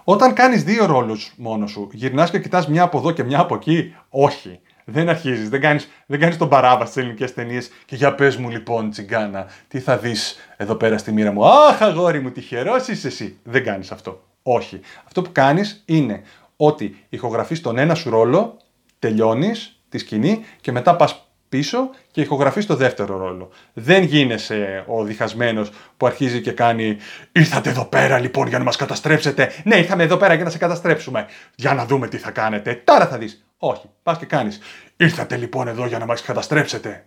Όταν 0.03 0.33
κάνεις 0.33 0.63
δύο 0.63 0.85
ρόλους 0.85 1.33
μόνος 1.37 1.71
σου, 1.71 1.89
γυρνάς 1.91 2.29
και 2.29 2.39
κοιτάς 2.39 2.67
μια 2.67 2.83
από 2.83 2.97
εδώ 2.97 3.11
και 3.11 3.23
μια 3.23 3.39
από 3.39 3.55
εκεί, 3.55 3.95
όχι. 4.09 4.59
Δεν 4.85 5.09
αρχίζεις, 5.09 5.49
δεν 5.49 5.61
κάνεις, 5.61 5.87
δεν 6.05 6.19
κάνεις 6.19 6.37
τον 6.37 6.49
παράβαση 6.49 6.91
στις 6.91 7.03
ελληνικές 7.03 7.33
ταινίες 7.33 7.69
και 7.85 7.95
για 7.95 8.15
πες 8.15 8.35
μου 8.35 8.49
λοιπόν 8.49 8.89
τσιγκάνα, 8.89 9.47
τι 9.67 9.79
θα 9.79 9.97
δεις 9.97 10.35
εδώ 10.57 10.75
πέρα 10.75 10.97
στη 10.97 11.11
μοίρα 11.11 11.31
μου. 11.31 11.45
Αχ 11.45 11.81
αγόρι 11.81 12.19
μου, 12.19 12.31
τυχερός 12.31 12.87
είσαι 12.87 13.07
εσύ. 13.07 13.37
Δεν 13.43 13.63
κάνεις 13.63 13.91
αυτό. 13.91 14.21
Όχι. 14.43 14.79
Αυτό 15.05 15.21
που 15.21 15.29
κάνεις 15.31 15.83
είναι 15.85 16.21
ότι 16.57 17.05
ηχογραφείς 17.09 17.61
τον 17.61 17.77
ένα 17.77 17.95
σου 17.95 18.09
ρόλο, 18.09 18.57
τελειώνεις 18.99 19.79
τη 19.89 19.97
σκηνή 19.97 20.45
και 20.61 20.71
μετά 20.71 20.95
πας 20.95 21.29
πίσω 21.49 21.89
και 22.11 22.21
ηχογραφείς 22.21 22.65
το 22.65 22.75
δεύτερο 22.75 23.17
ρόλο. 23.17 23.49
Δεν 23.73 24.03
γίνεσαι 24.03 24.83
ο 24.87 25.03
διχασμένος 25.03 25.71
που 25.97 26.05
αρχίζει 26.05 26.41
και 26.41 26.51
κάνει 26.51 26.97
«Ήρθατε 27.31 27.69
εδώ 27.69 27.85
πέρα 27.85 28.19
λοιπόν 28.19 28.47
για 28.47 28.57
να 28.57 28.63
μας 28.63 28.75
καταστρέψετε». 28.75 29.51
«Ναι, 29.63 29.75
ήρθαμε 29.75 30.03
εδώ 30.03 30.17
πέρα 30.17 30.33
για 30.33 30.43
να 30.43 30.49
σε 30.49 30.57
καταστρέψουμε». 30.57 31.27
«Για 31.55 31.73
να 31.73 31.85
δούμε 31.85 32.07
τι 32.07 32.17
θα 32.17 32.31
κάνετε». 32.31 32.81
«Τώρα 32.83 33.07
θα 33.07 33.17
δεις». 33.17 33.45
Όχι, 33.57 33.89
πας 34.03 34.17
και 34.17 34.25
κάνεις 34.25 34.59
«Ήρθατε 34.97 35.37
λοιπόν 35.37 35.67
εδώ 35.67 35.85
για 35.85 35.99
να 35.99 36.05
μας 36.05 36.21
καταστρέψετε». 36.21 37.05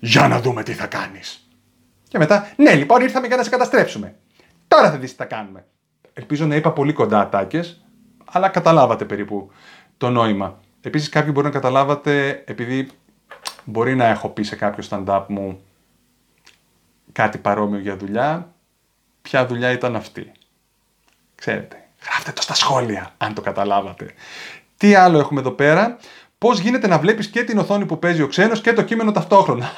«Για 0.00 0.28
να 0.28 0.40
δούμε 0.40 0.62
τι 0.62 0.72
θα 0.72 0.86
κάνεις». 0.86 1.48
Και 2.08 2.18
μετά 2.18 2.52
«Ναι, 2.56 2.74
λοιπόν 2.74 3.00
ήρθαμε 3.00 3.26
για 3.26 3.36
να 3.36 3.42
σε 3.42 3.50
καταστρέψουμε». 3.50 4.16
«Τώρα 4.68 4.90
θα 4.90 4.96
δεις 4.96 5.10
τι 5.10 5.16
θα 5.16 5.24
κάνουμε». 5.24 5.64
Ελπίζω 6.12 6.46
να 6.46 6.54
είπα 6.54 6.72
πολύ 6.72 6.92
κοντά 6.92 7.20
ατάκες, 7.20 7.85
αλλά 8.32 8.48
καταλάβατε 8.48 9.04
περίπου 9.04 9.50
το 9.96 10.10
νόημα. 10.10 10.60
Επίσης 10.80 11.08
κάποιοι 11.08 11.30
μπορεί 11.34 11.46
να 11.46 11.52
καταλάβατε, 11.52 12.42
επειδή 12.46 12.90
μπορεί 13.64 13.94
να 13.94 14.06
έχω 14.06 14.28
πει 14.28 14.42
σε 14.42 14.56
κάποιο 14.56 14.84
stand-up 14.90 15.24
μου 15.28 15.60
κάτι 17.12 17.38
παρόμοιο 17.38 17.78
για 17.78 17.96
δουλειά, 17.96 18.54
ποια 19.22 19.46
δουλειά 19.46 19.70
ήταν 19.70 19.96
αυτή. 19.96 20.32
Ξέρετε, 21.34 21.84
γράφτε 22.04 22.32
το 22.32 22.42
στα 22.42 22.54
σχόλια, 22.54 23.14
αν 23.16 23.34
το 23.34 23.40
καταλάβατε. 23.40 24.14
Τι 24.76 24.94
άλλο 24.94 25.18
έχουμε 25.18 25.40
εδώ 25.40 25.50
πέρα; 25.50 25.98
Πώς 26.38 26.58
γίνεται 26.58 26.86
να 26.86 26.98
βλέπεις 26.98 27.28
και 27.28 27.44
την 27.44 27.58
οθόνη 27.58 27.86
που 27.86 27.98
παίζει 27.98 28.22
ο 28.22 28.26
ξένος 28.26 28.60
και 28.60 28.72
το 28.72 28.82
κείμενο 28.82 29.12
ταυτόχρονα; 29.12 29.72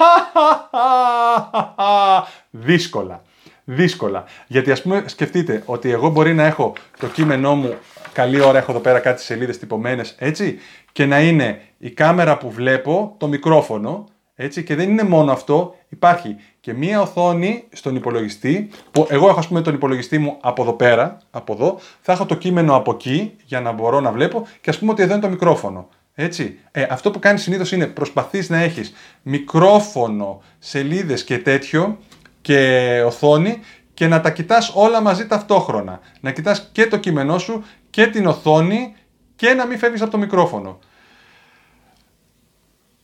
Δύσκολα. 2.50 3.22
Δύσκολα. 3.64 4.24
Γιατί 4.46 4.70
ας 4.70 4.82
πούμε 4.82 5.04
σκεφτείτε 5.06 5.62
ότι 5.66 5.90
εγώ 5.90 6.08
μπορεί 6.08 6.34
να 6.34 6.44
έχω 6.44 6.72
το 6.98 7.06
κείμενό 7.06 7.54
μου 7.54 7.74
καλή 8.18 8.40
ώρα 8.40 8.58
έχω 8.58 8.70
εδώ 8.70 8.80
πέρα 8.80 8.98
κάτι 8.98 9.22
σελίδες 9.22 9.58
τυπωμένες, 9.58 10.14
έτσι, 10.18 10.58
και 10.92 11.06
να 11.06 11.20
είναι 11.20 11.60
η 11.78 11.90
κάμερα 11.90 12.38
που 12.38 12.50
βλέπω, 12.50 13.14
το 13.18 13.28
μικρόφωνο, 13.28 14.04
έτσι, 14.34 14.62
και 14.62 14.74
δεν 14.74 14.90
είναι 14.90 15.02
μόνο 15.02 15.32
αυτό, 15.32 15.74
υπάρχει 15.88 16.36
και 16.60 16.72
μία 16.72 17.00
οθόνη 17.00 17.64
στον 17.72 17.96
υπολογιστή, 17.96 18.70
που 18.90 19.06
εγώ 19.10 19.28
έχω 19.28 19.38
ας 19.38 19.48
πούμε 19.48 19.60
τον 19.60 19.74
υπολογιστή 19.74 20.18
μου 20.18 20.36
από 20.40 20.62
εδώ 20.62 20.72
πέρα, 20.72 21.18
από 21.30 21.52
εδώ, 21.52 21.78
θα 22.00 22.12
έχω 22.12 22.26
το 22.26 22.34
κείμενο 22.34 22.76
από 22.76 22.90
εκεί 22.90 23.36
για 23.44 23.60
να 23.60 23.72
μπορώ 23.72 24.00
να 24.00 24.10
βλέπω 24.10 24.46
και 24.60 24.70
ας 24.70 24.78
πούμε 24.78 24.90
ότι 24.90 25.02
εδώ 25.02 25.12
είναι 25.12 25.22
το 25.22 25.28
μικρόφωνο. 25.28 25.88
Έτσι. 26.14 26.58
Ε, 26.70 26.86
αυτό 26.90 27.10
που 27.10 27.18
κάνεις 27.18 27.42
συνήθως 27.42 27.72
είναι 27.72 27.86
προσπαθείς 27.86 28.50
να 28.50 28.58
έχεις 28.58 28.92
μικρόφωνο, 29.22 30.42
σελίδες 30.58 31.24
και 31.24 31.38
τέτοιο 31.38 31.98
και 32.40 33.02
οθόνη 33.06 33.58
και 33.98 34.08
να 34.08 34.20
τα 34.20 34.30
κοιτάς 34.30 34.72
όλα 34.74 35.00
μαζί 35.00 35.26
ταυτόχρονα. 35.26 36.00
Να 36.20 36.30
κοιτάς 36.30 36.68
και 36.72 36.86
το 36.86 36.96
κείμενό 36.96 37.38
σου 37.38 37.64
και 37.90 38.06
την 38.06 38.26
οθόνη 38.26 38.94
και 39.36 39.52
να 39.52 39.66
μην 39.66 39.78
φεύγεις 39.78 40.02
από 40.02 40.10
το 40.10 40.18
μικρόφωνο. 40.18 40.78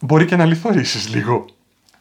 Μπορεί 0.00 0.24
και 0.24 0.36
να 0.36 0.44
λιθορίσεις 0.44 1.14
λίγο. 1.14 1.44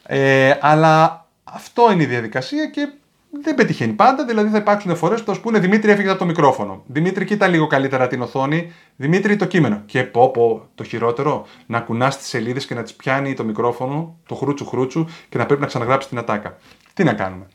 Ε, 0.06 0.58
αλλά 0.60 1.26
αυτό 1.44 1.92
είναι 1.92 2.02
η 2.02 2.06
διαδικασία 2.06 2.66
και 2.66 2.88
δεν 3.30 3.54
πετυχαίνει 3.54 3.92
πάντα. 3.92 4.24
Δηλαδή 4.24 4.48
θα 4.48 4.58
υπάρξουν 4.58 4.96
φορές 4.96 5.20
που 5.20 5.26
θα 5.26 5.34
σου 5.34 5.40
πούνε 5.40 5.58
Δημήτρη 5.58 5.90
έφυγες 5.90 6.10
από 6.10 6.18
το 6.18 6.26
μικρόφωνο. 6.26 6.82
Δημήτρη, 6.86 7.24
κοίτα 7.24 7.46
λίγο 7.46 7.66
καλύτερα 7.66 8.06
την 8.06 8.22
οθόνη. 8.22 8.72
Δημήτρη, 8.96 9.36
το 9.36 9.44
κείμενο. 9.44 9.82
Και 9.86 10.02
πω, 10.02 10.30
πω 10.30 10.68
το 10.74 10.84
χειρότερο, 10.84 11.46
να 11.66 11.80
κουνάς 11.80 12.18
τις 12.18 12.26
σελίδες 12.26 12.66
και 12.66 12.74
να 12.74 12.82
τις 12.82 12.94
πιάνει 12.94 13.34
το 13.34 13.44
μικρόφωνο, 13.44 14.16
το 14.28 14.34
χρούτσου 14.34 14.66
χρούτσου 14.66 15.06
και 15.28 15.38
να 15.38 15.46
πρέπει 15.46 15.60
να 15.60 15.66
ξαναγράψει 15.66 16.08
την 16.08 16.18
ατάκα. 16.18 16.56
Τι 16.94 17.04
να 17.04 17.12
κάνουμε. 17.12 17.46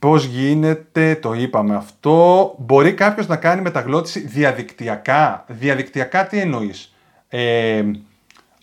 Πώς 0.00 0.24
γίνεται, 0.24 1.14
το 1.14 1.32
είπαμε 1.32 1.74
αυτό. 1.74 2.54
Μπορεί 2.58 2.94
κάποιος 2.94 3.26
να 3.26 3.36
κάνει 3.36 3.60
μεταγλώτηση 3.60 4.20
διαδικτυακά. 4.20 5.44
Διαδικτυακά 5.48 6.26
τι 6.26 6.38
εννοείς; 6.38 6.94
Ε, 7.28 7.84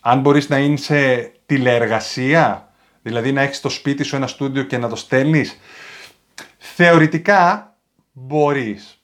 αν 0.00 0.20
μπορείς 0.20 0.48
να 0.48 0.58
είσαι 0.58 1.32
τηλεεργασία, 1.46 2.68
δηλαδή 3.02 3.32
να 3.32 3.40
έχεις 3.40 3.56
στο 3.56 3.68
σπίτι 3.68 4.02
σου 4.02 4.16
ένα 4.16 4.26
στούντιο 4.26 4.62
και 4.62 4.78
να 4.78 4.88
το 4.88 4.96
στέλνεις. 4.96 5.58
Θεωρητικά 6.58 7.74
μπορείς. 8.12 9.02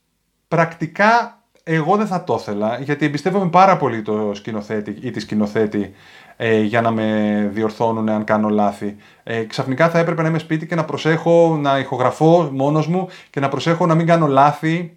Πρακτικά 0.49 1.42
εγώ 1.62 1.97
δεν 1.97 2.07
θα 2.07 2.25
το 2.25 2.37
ήθελα, 2.40 2.79
γιατί 2.79 3.05
εμπιστεύομαι 3.05 3.51
πάρα 3.51 3.77
πολύ 3.77 4.03
το 4.03 4.35
σκηνοθέτη 4.35 4.99
ή 5.01 5.11
τη 5.11 5.20
σκηνοθέτη 5.20 5.94
ε, 6.37 6.61
για 6.61 6.81
να 6.81 6.90
με 6.90 7.49
διορθώνουν 7.53 8.09
αν 8.09 8.25
κάνω 8.25 8.49
λάθη. 8.49 8.97
Ε, 9.23 9.42
ξαφνικά 9.42 9.90
θα 9.90 9.99
έπρεπε 9.99 10.23
να 10.23 10.29
είμαι 10.29 10.38
σπίτι 10.38 10.66
και 10.66 10.75
να 10.75 10.85
προσέχω 10.85 11.57
να 11.61 11.79
ηχογραφώ 11.79 12.49
μόνος 12.53 12.87
μου 12.87 13.09
και 13.31 13.40
να 13.40 13.49
προσέχω 13.49 13.87
να 13.87 13.94
μην 13.94 14.07
κάνω 14.07 14.27
λάθη, 14.27 14.97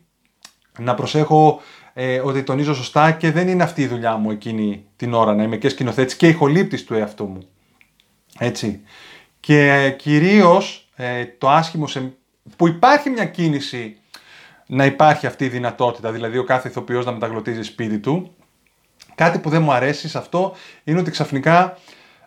να 0.80 0.94
προσέχω 0.94 1.62
ε, 1.94 2.20
ότι 2.20 2.44
τονίζω 2.44 2.74
σωστά 2.74 3.12
και 3.12 3.32
δεν 3.32 3.48
είναι 3.48 3.64
αυτή 3.64 3.82
η 3.82 3.88
δουλειά 3.88 4.16
μου 4.16 4.32
εκείνη 4.32 4.86
την 4.96 5.14
ώρα 5.14 5.36
να 5.36 5.44
είμαι 5.44 5.58
και 5.58 5.70
σκηνοθέτης 5.70 6.16
και 6.16 6.28
ηχολήπτης 6.28 6.84
του 6.84 6.94
εαυτού 6.94 7.26
μου. 7.26 7.48
Έτσι. 8.38 8.82
Και 9.40 9.94
κυρίως 9.98 10.90
ε, 10.96 11.26
το 11.26 11.50
άσχημο 11.50 11.88
σε, 11.88 12.14
που 12.56 12.68
υπάρχει 12.68 13.10
μια 13.10 13.26
κίνηση 13.26 13.98
να 14.68 14.86
υπάρχει 14.86 15.28
αυτή 15.28 15.46
η 15.46 15.50
δυνατότητα, 15.50 16.12
δηλαδή 16.12 16.38
ο 16.38 16.44
κάθε 16.44 16.68
ηθοποιός 16.68 17.06
να 17.06 17.12
μεταγλωτίζει 17.12 17.64
σπίτι 17.64 18.00
του. 18.00 18.36
Κάτι 19.18 19.40
που 19.40 19.50
δεν 19.50 19.62
μου 19.62 19.72
αρέσει 19.72 20.10
σε 20.10 20.18
αυτό 20.18 20.56
είναι 20.84 21.00
ότι 21.00 21.12
ξαφνικά 21.12 21.78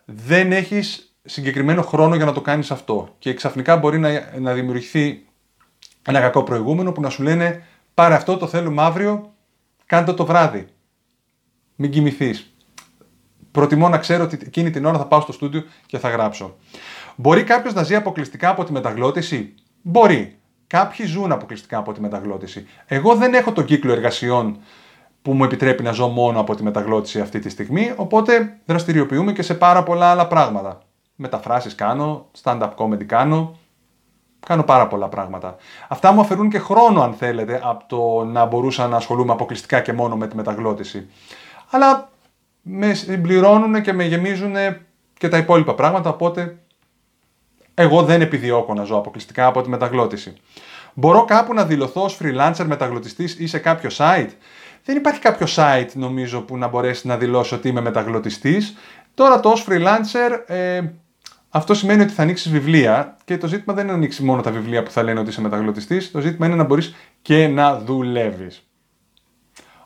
δεν 0.04 0.52
έχεις 0.52 1.14
συγκεκριμένο 1.24 1.82
χρόνο 1.82 2.14
για 2.14 2.24
να 2.24 2.32
το 2.32 2.40
κάνεις 2.40 2.70
αυτό 2.70 3.14
και 3.18 3.34
ξαφνικά 3.34 3.76
μπορεί 3.76 3.98
να, 3.98 4.08
να 4.38 4.52
δημιουργηθεί 4.52 5.26
ένα 6.02 6.20
κακό 6.20 6.42
προηγούμενο 6.42 6.92
που 6.92 7.00
να 7.00 7.08
σου 7.08 7.22
λένε 7.22 7.62
πάρε 7.94 8.14
αυτό, 8.14 8.36
το 8.36 8.46
θέλουμε 8.46 8.82
αύριο, 8.82 9.32
κάντε 9.86 10.12
το 10.12 10.26
βράδυ. 10.26 10.66
Μην 11.76 11.90
κοιμηθείς. 11.90 12.54
Προτιμώ 13.50 13.88
να 13.88 13.98
ξέρω 13.98 14.24
ότι 14.24 14.38
εκείνη 14.46 14.70
την 14.70 14.84
ώρα 14.84 14.98
θα 14.98 15.06
πάω 15.06 15.20
στο 15.20 15.32
στούντιο 15.32 15.64
και 15.86 15.98
θα 15.98 16.08
γράψω. 16.08 16.56
Μπορεί 17.16 17.44
κάποιος 17.44 17.74
να 17.74 17.82
ζει 17.82 17.94
αποκλειστικά 17.94 18.48
από 18.48 18.64
τη 18.64 18.72
μεταγλώτηση; 18.72 19.54
Μπορεί. 19.82 20.38
Κάποιοι 20.66 21.06
ζουν 21.06 21.32
αποκλειστικά 21.32 21.78
από 21.78 21.92
τη 21.92 22.00
μεταγλώτηση. 22.00 22.66
Εγώ 22.86 23.14
δεν 23.14 23.34
έχω 23.34 23.52
τον 23.52 23.64
κύκλο 23.64 23.92
εργασιών 23.92 24.58
που 25.22 25.32
μου 25.32 25.44
επιτρέπει 25.44 25.82
να 25.82 25.92
ζω 25.92 26.08
μόνο 26.08 26.40
από 26.40 26.54
τη 26.54 26.62
μεταγλώτηση 26.62 27.20
αυτή 27.20 27.38
τη 27.38 27.48
στιγμή, 27.48 27.92
οπότε 27.96 28.58
δραστηριοποιούμε 28.64 29.32
και 29.32 29.42
σε 29.42 29.54
πάρα 29.54 29.82
πολλά 29.82 30.10
άλλα 30.10 30.26
πράγματα. 30.26 30.82
Μεταφράσεις 31.14 31.74
κάνω, 31.74 32.26
stand-up 32.42 32.70
comedy 32.76 33.04
κάνω, 33.04 33.56
κάνω 34.46 34.62
πάρα 34.62 34.86
πολλά 34.88 35.08
πράγματα. 35.08 35.56
Αυτά 35.88 36.12
μου 36.12 36.20
αφαιρούν 36.20 36.50
και 36.50 36.58
χρόνο, 36.58 37.02
αν 37.02 37.12
θέλετε, 37.12 37.60
από 37.62 37.84
το 37.86 38.24
να 38.24 38.44
μπορούσα 38.44 38.88
να 38.88 38.96
ασχολούμαι 38.96 39.32
αποκλειστικά 39.32 39.80
και 39.80 39.92
μόνο 39.92 40.16
με 40.16 40.26
τη 40.26 40.36
μεταγλώτηση. 40.36 41.08
Αλλά 41.70 42.10
με 42.62 42.94
συμπληρώνουν 42.94 43.82
και 43.82 43.92
με 43.92 44.04
γεμίζουν 44.04 44.54
και 45.18 45.28
τα 45.28 45.36
υπόλοιπα 45.36 45.74
πράγματα, 45.74 46.10
οπότε 46.10 46.58
εγώ 47.74 48.02
δεν 48.02 48.20
επιδιώκω 48.20 48.74
να 48.74 48.84
ζω 48.84 48.96
αποκλειστικά 48.96 49.46
από 49.46 49.62
τη 49.62 49.68
μεταγλώτηση. 49.68 50.34
Μπορώ 50.94 51.24
κάπου 51.24 51.54
να 51.54 51.64
δηλωθώ 51.64 52.04
ως 52.04 52.18
freelancer 52.22 52.64
μεταγλωτιστής 52.64 53.38
ή 53.38 53.46
σε 53.46 53.58
κάποιο 53.58 53.90
site; 53.96 54.30
Δεν 54.84 54.96
υπάρχει 54.96 55.20
κάποιο 55.20 55.46
site 55.56 55.90
νομίζω 55.94 56.40
που 56.40 56.56
να 56.56 56.68
μπορέσει 56.68 57.06
να 57.06 57.16
δηλώσει 57.16 57.54
ότι 57.54 57.68
είμαι 57.68 57.80
μεταγλωτιστής. 57.80 58.76
Τώρα 59.14 59.40
το 59.40 59.48
ως 59.48 59.66
freelancer 59.68 60.40
ε, 60.46 60.82
αυτό 61.50 61.74
σημαίνει 61.74 62.02
ότι 62.02 62.12
θα 62.12 62.22
ανοίξει 62.22 62.50
βιβλία 62.50 63.16
και 63.24 63.38
το 63.38 63.46
ζήτημα 63.46 63.74
δεν 63.74 63.82
είναι 63.82 63.92
να 63.92 63.98
ανοίξει 63.98 64.22
μόνο 64.22 64.42
τα 64.42 64.50
βιβλία 64.50 64.82
που 64.82 64.90
θα 64.90 65.02
λένε 65.02 65.20
ότι 65.20 65.28
είσαι 65.28 65.40
μεταγλωτιστής. 65.40 66.10
Το 66.10 66.20
ζήτημα 66.20 66.46
είναι 66.46 66.56
να 66.56 66.64
μπορείς 66.64 66.94
και 67.22 67.48
να 67.48 67.78
δουλεύεις. 67.78 68.68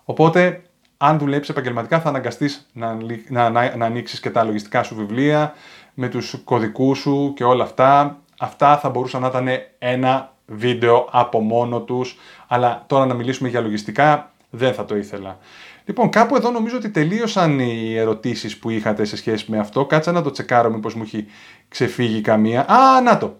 Οπότε 0.05 0.63
αν 0.97 1.19
δουλέψεις 1.19 1.49
επαγγελματικά 1.49 2.01
θα 2.01 2.09
αναγκαστείς 2.09 2.71
να, 2.73 2.97
να, 3.29 3.51
να, 3.51 3.77
να 3.77 3.87
ανοίξεις 3.87 4.21
και 4.21 4.31
τα 4.31 4.45
λογιστικά 4.45 4.83
σου 4.83 4.95
βιβλία 4.95 5.55
με 5.95 6.09
τους 6.09 6.37
κωδικούς 6.45 6.99
σου 6.99 7.33
και 7.37 7.45
όλα 7.45 7.65
αυτά. 7.65 8.19
Αυτά 8.39 8.79
θα 8.79 8.89
μπορούσαν 8.89 9.21
να 9.21 9.27
ήταν 9.27 9.49
ένα 9.79 10.33
βίντεο 10.47 11.09
από 11.11 11.41
μόνο 11.41 11.81
τους, 11.81 12.19
αλλά 12.47 12.85
τώρα 12.87 13.07
να 13.07 13.15
μιλήσουμε 13.15 13.49
για 13.49 13.61
λογιστικά 13.61 14.33
δεν 14.55 14.75
θα 14.75 14.85
το 14.85 14.97
ήθελα. 14.97 15.39
Λοιπόν, 15.85 16.11
κάπου 16.11 16.37
εδώ 16.37 16.51
νομίζω 16.51 16.77
ότι 16.77 16.91
τελείωσαν 16.91 17.59
οι 17.59 17.95
ερωτήσεις 17.97 18.57
που 18.59 18.71
είχατε 18.71 19.05
σε 19.05 19.17
σχέση 19.17 19.45
με 19.49 19.59
αυτό. 19.59 19.87
Κάτσα 19.87 20.13
να 20.13 20.23
το 20.23 20.31
τσεκάρω 20.31 20.71
μήπως 20.71 20.95
μου 20.95 21.03
έχει 21.03 21.27
ξεφύγει 21.69 22.21
καμία. 22.21 22.71
Α, 22.71 23.01
να 23.01 23.19
το! 23.19 23.37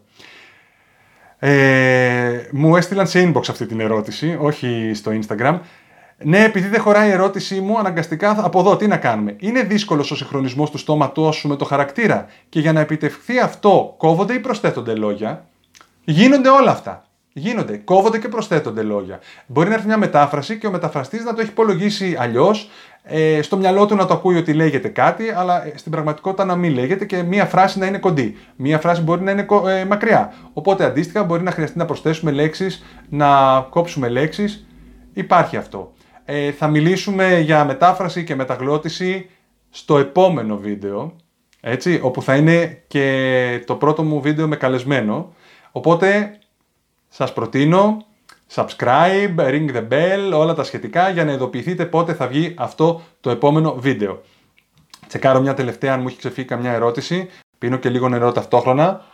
Ε, 1.39 2.49
μου 2.53 2.77
έστειλαν 2.77 3.07
σε 3.07 3.33
inbox 3.33 3.49
αυτή 3.49 3.67
την 3.67 3.81
ερώτηση, 3.81 4.37
όχι 4.41 4.91
στο 4.95 5.13
Instagram. 5.21 5.59
Ναι, 6.19 6.45
επειδή 6.45 6.69
δεν 6.69 6.81
χωράει 6.81 7.09
η 7.09 7.13
ερώτησή 7.13 7.61
μου, 7.61 7.79
αναγκαστικά 7.79 8.37
από 8.45 8.61
εδώ 8.61 8.77
τι 8.77 8.87
να 8.87 8.97
κάνουμε. 8.97 9.37
Είναι 9.39 9.63
δύσκολος 9.63 10.11
ο 10.11 10.17
συγχρονισμός 10.17 10.71
του 10.71 10.79
στόματό 10.79 11.33
σου 11.33 11.49
με 11.49 11.57
το 11.57 11.65
χαρακτήρα. 11.65 12.27
Και 12.49 12.61
για 12.61 12.73
να 12.73 12.81
επιτευχθεί 12.81 13.39
αυτό, 13.39 13.95
κόβονται 13.99 14.35
ή 14.35 14.39
προσθέτονται 14.39 14.95
λόγια. 14.95 15.47
Γίνονται 16.05 16.49
όλα 16.49 16.71
αυτά. 16.71 17.05
Γίνονται, 17.37 17.77
κόβονται 17.77 18.19
και 18.19 18.29
προσθέτονται 18.29 18.83
λόγια. 18.83 19.21
Μπορεί 19.47 19.69
να 19.69 19.75
έρθει 19.75 19.87
μια 19.87 19.99
μετάφραση 19.99 20.59
και 20.59 20.67
ο 20.67 20.71
μεταφραστής 20.71 21.25
να 21.25 21.35
το 21.35 21.41
έχει 21.41 21.51
υπολογίσει 21.51 22.17
αλλιώς, 22.19 22.71
ε, 23.03 23.43
στο 23.43 23.57
μυαλό 23.57 23.87
του 23.87 23.95
να 23.95 24.07
το 24.07 24.15
ακούει 24.15 24.37
ότι 24.37 24.53
λέγεται 24.53 24.89
κάτι, 24.89 25.31
αλλά 25.31 25.67
ε, 25.67 25.73
στην 25.77 25.93
πραγματικότητα 25.93 26.45
να 26.45 26.57
μην 26.57 26.73
λέγεται 26.73 27.05
και 27.05 27.23
μία 27.23 27.45
φράση 27.47 27.79
να 27.79 27.87
είναι 27.87 27.99
κοντή. 27.99 28.37
Μία 28.57 28.79
φράση 28.79 29.03
μπορεί 29.03 29.23
να 29.23 29.31
είναι 29.31 29.47
ε, 29.69 29.85
μακριά. 29.85 30.35
Οπότε 30.53 30.85
αντίστοιχα 30.85 31.25
μπορεί 31.25 31.43
να 31.43 31.51
χρειαστεί 31.51 31.79
να 31.79 31.85
προσθέσουμε 31.85 32.31
λέξεις, 32.31 32.85
να 33.09 33.61
κόψουμε 33.71 34.09
λέξεις. 34.09 34.67
Υπάρχει 35.13 35.57
αυτό. 35.57 35.93
Ε, 36.25 36.51
θα 36.51 36.69
μιλήσουμε 36.69 37.39
για 37.39 37.65
μετάφραση 37.65 38.25
και 38.25 38.35
μεταγλώτηση 38.35 39.31
στο 39.71 39.99
επόμενο 39.99 40.57
βίντεο, 40.57 41.17
έτσι, 41.61 42.01
όπου 42.03 42.23
θα 42.23 42.37
είναι 42.37 42.83
και 42.87 43.63
το 43.67 43.75
πρώτο 43.75 44.03
μου 44.03 44.21
βίντεο 44.21 44.49
με 44.49 44.57
καλεσμένο. 44.57 45.33
Οπότε 45.73 46.39
σας 47.17 47.33
προτείνω 47.33 48.05
subscribe, 48.55 49.37
ring 49.37 49.75
the 49.75 49.89
bell, 49.89 50.33
όλα 50.33 50.55
τα 50.55 50.65
σχετικά 50.65 51.09
για 51.09 51.25
να 51.25 51.33
ειδοποιηθείτε 51.33 51.87
πότε 51.87 52.15
θα 52.15 52.27
βγει 52.27 52.55
αυτό 52.59 53.03
το 53.21 53.31
επόμενο 53.31 53.75
βίντεο. 53.75 54.23
Τσεκάρω 55.09 55.41
μια 55.41 55.55
τελευταία 55.55 55.95
αν 55.95 56.01
μου 56.01 56.09
έχει 56.09 56.17
ξεφύγει 56.17 56.47
καμιά 56.47 56.73
ερώτηση. 56.73 57.29
Πίνω 57.59 57.77
και 57.77 57.89
λίγο 57.89 58.09
νερό 58.09 58.33
ταυτόχρονα. 58.33 59.05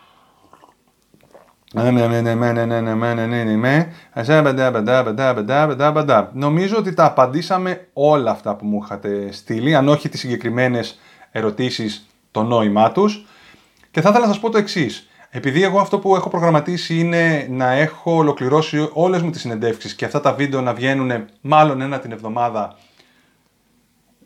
Νομίζω 6.33 6.77
ότι 6.77 6.93
τα 6.93 7.05
απαντήσαμε 7.05 7.87
όλα 7.93 8.31
αυτά 8.31 8.55
που 8.55 8.65
μου 8.65 8.81
είχατε 8.83 9.31
στείλει, 9.31 9.75
αν 9.75 9.87
όχι 9.87 10.09
τις 10.09 10.19
συγκεκριμένες 10.19 10.99
ερωτήσεις, 11.31 12.07
το 12.31 12.43
νόημά 12.43 12.91
τους. 12.91 13.25
Και 13.91 14.01
θα 14.01 14.09
ήθελα 14.09 14.25
να 14.25 14.31
σας 14.31 14.41
πω 14.41 14.49
το 14.49 14.57
εξής. 14.57 15.10
Επειδή 15.33 15.63
εγώ 15.63 15.79
αυτό 15.79 15.99
που 15.99 16.15
έχω 16.15 16.29
προγραμματίσει 16.29 16.99
είναι 16.99 17.47
να 17.49 17.71
έχω 17.71 18.15
ολοκληρώσει 18.15 18.89
όλες 18.93 19.21
μου 19.21 19.29
τις 19.29 19.41
συνεντεύξεις 19.41 19.95
και 19.95 20.05
αυτά 20.05 20.19
τα 20.19 20.33
βίντεο 20.33 20.61
να 20.61 20.73
βγαίνουν 20.73 21.25
μάλλον 21.41 21.81
ένα 21.81 21.99
την 21.99 22.11
εβδομάδα 22.11 22.77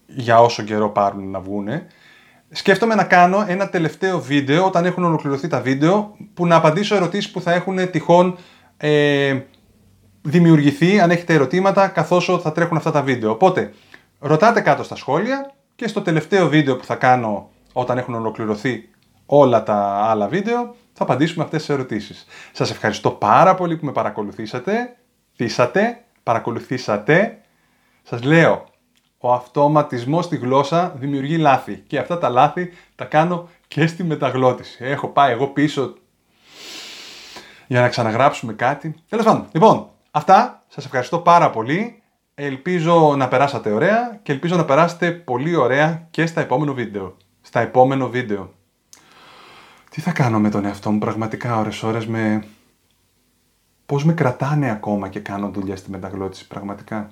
για 0.05 0.39
όσο 0.39 0.63
καιρό 0.63 0.89
πάρουν 0.89 1.31
να 1.31 1.39
βγούνε, 1.39 1.87
σκέφτομαι 2.49 2.95
να 2.95 3.03
κάνω 3.03 3.45
ένα 3.47 3.69
τελευταίο 3.69 4.19
βίντεο 4.19 4.65
όταν 4.65 4.85
έχουν 4.85 5.03
ολοκληρωθεί 5.03 5.47
τα 5.47 5.61
βίντεο 5.61 6.15
που 6.33 6.47
να 6.47 6.55
απαντήσω 6.55 6.95
ερωτήσεις 6.95 7.31
που 7.31 7.41
θα 7.41 7.53
έχουν 7.53 7.89
τυχόν 7.91 8.37
ε, 8.77 9.39
δημιουργηθεί 10.21 10.99
αν 10.99 11.11
έχετε 11.11 11.33
ερωτήματα 11.33 11.87
καθώς 11.87 12.39
θα 12.41 12.51
τρέχουν 12.51 12.77
αυτά 12.77 12.91
τα 12.91 13.01
βίντεο. 13.01 13.31
Οπότε 13.31 13.73
ρωτάτε 14.19 14.61
κάτω 14.61 14.83
στα 14.83 14.95
σχόλια 14.95 15.51
και 15.75 15.87
στο 15.87 16.01
τελευταίο 16.01 16.47
βίντεο 16.47 16.75
που 16.75 16.85
θα 16.85 16.95
κάνω 16.95 17.49
όταν 17.73 17.97
έχουν 17.97 18.13
ολοκληρωθεί 18.13 18.89
όλα 19.25 19.63
τα 19.63 19.75
άλλα 20.09 20.27
βίντεο 20.27 20.75
θα 20.97 21.03
απαντήσουμε 21.03 21.43
αυτές 21.43 21.59
τις 21.59 21.69
ερωτήσεις. 21.69 22.25
Σας 22.51 22.71
ευχαριστώ 22.71 23.11
πάρα 23.11 23.55
πολύ 23.55 23.77
που 23.77 23.85
με 23.85 23.91
παρακολουθήσατε, 23.91 24.95
θύσατε, 25.35 26.03
παρακολουθήσατε. 26.23 27.37
Σας 28.03 28.23
λέω, 28.23 28.65
ο 29.17 29.33
αυτοματισμός 29.33 30.25
στη 30.25 30.35
γλώσσα 30.35 30.93
δημιουργεί 30.97 31.37
λάθη 31.37 31.83
και 31.87 31.97
αυτά 31.97 32.17
τα 32.17 32.29
λάθη 32.29 32.71
τα 32.95 33.05
κάνω 33.05 33.49
και 33.67 33.87
στη 33.87 34.03
μεταγλώτηση. 34.03 34.77
Έχω 34.83 35.07
πάει 35.07 35.31
εγώ 35.31 35.47
πίσω 35.47 35.93
για 37.67 37.81
να 37.81 37.89
ξαναγράψουμε 37.89 38.53
κάτι. 38.53 38.95
Τέλος 39.09 39.25
πάντων, 39.25 39.47
λοιπόν, 39.51 39.89
αυτά. 40.11 40.63
Σας 40.67 40.85
ευχαριστώ 40.85 41.19
πάρα 41.19 41.49
πολύ. 41.49 42.01
Ελπίζω 42.35 43.15
να 43.17 43.27
περάσατε 43.27 43.71
ωραία 43.71 44.19
και 44.23 44.31
ελπίζω 44.31 44.55
να 44.55 44.65
περάσετε 44.65 45.11
πολύ 45.11 45.55
ωραία 45.55 46.07
και 46.11 46.25
στα 46.25 46.41
επόμενο 46.41 46.73
βίντεο. 46.73 47.17
Στα 47.41 47.59
επόμενο 47.59 48.09
βίντεο. 48.09 48.54
Τι 49.95 50.01
θα 50.01 50.11
κάνω 50.11 50.39
με 50.39 50.49
τον 50.49 50.65
εαυτό 50.65 50.91
μου 50.91 50.97
πραγματικά 50.97 51.57
ώρες 51.57 51.83
ώρες 51.83 52.07
με... 52.07 52.43
Πώς 53.85 54.05
με 54.05 54.13
κρατάνε 54.13 54.71
ακόμα 54.71 55.09
και 55.09 55.19
κάνω 55.19 55.49
δουλειά 55.49 55.75
στη 55.75 55.89
μεταγλώτηση 55.89 56.47
πραγματικά; 56.47 57.11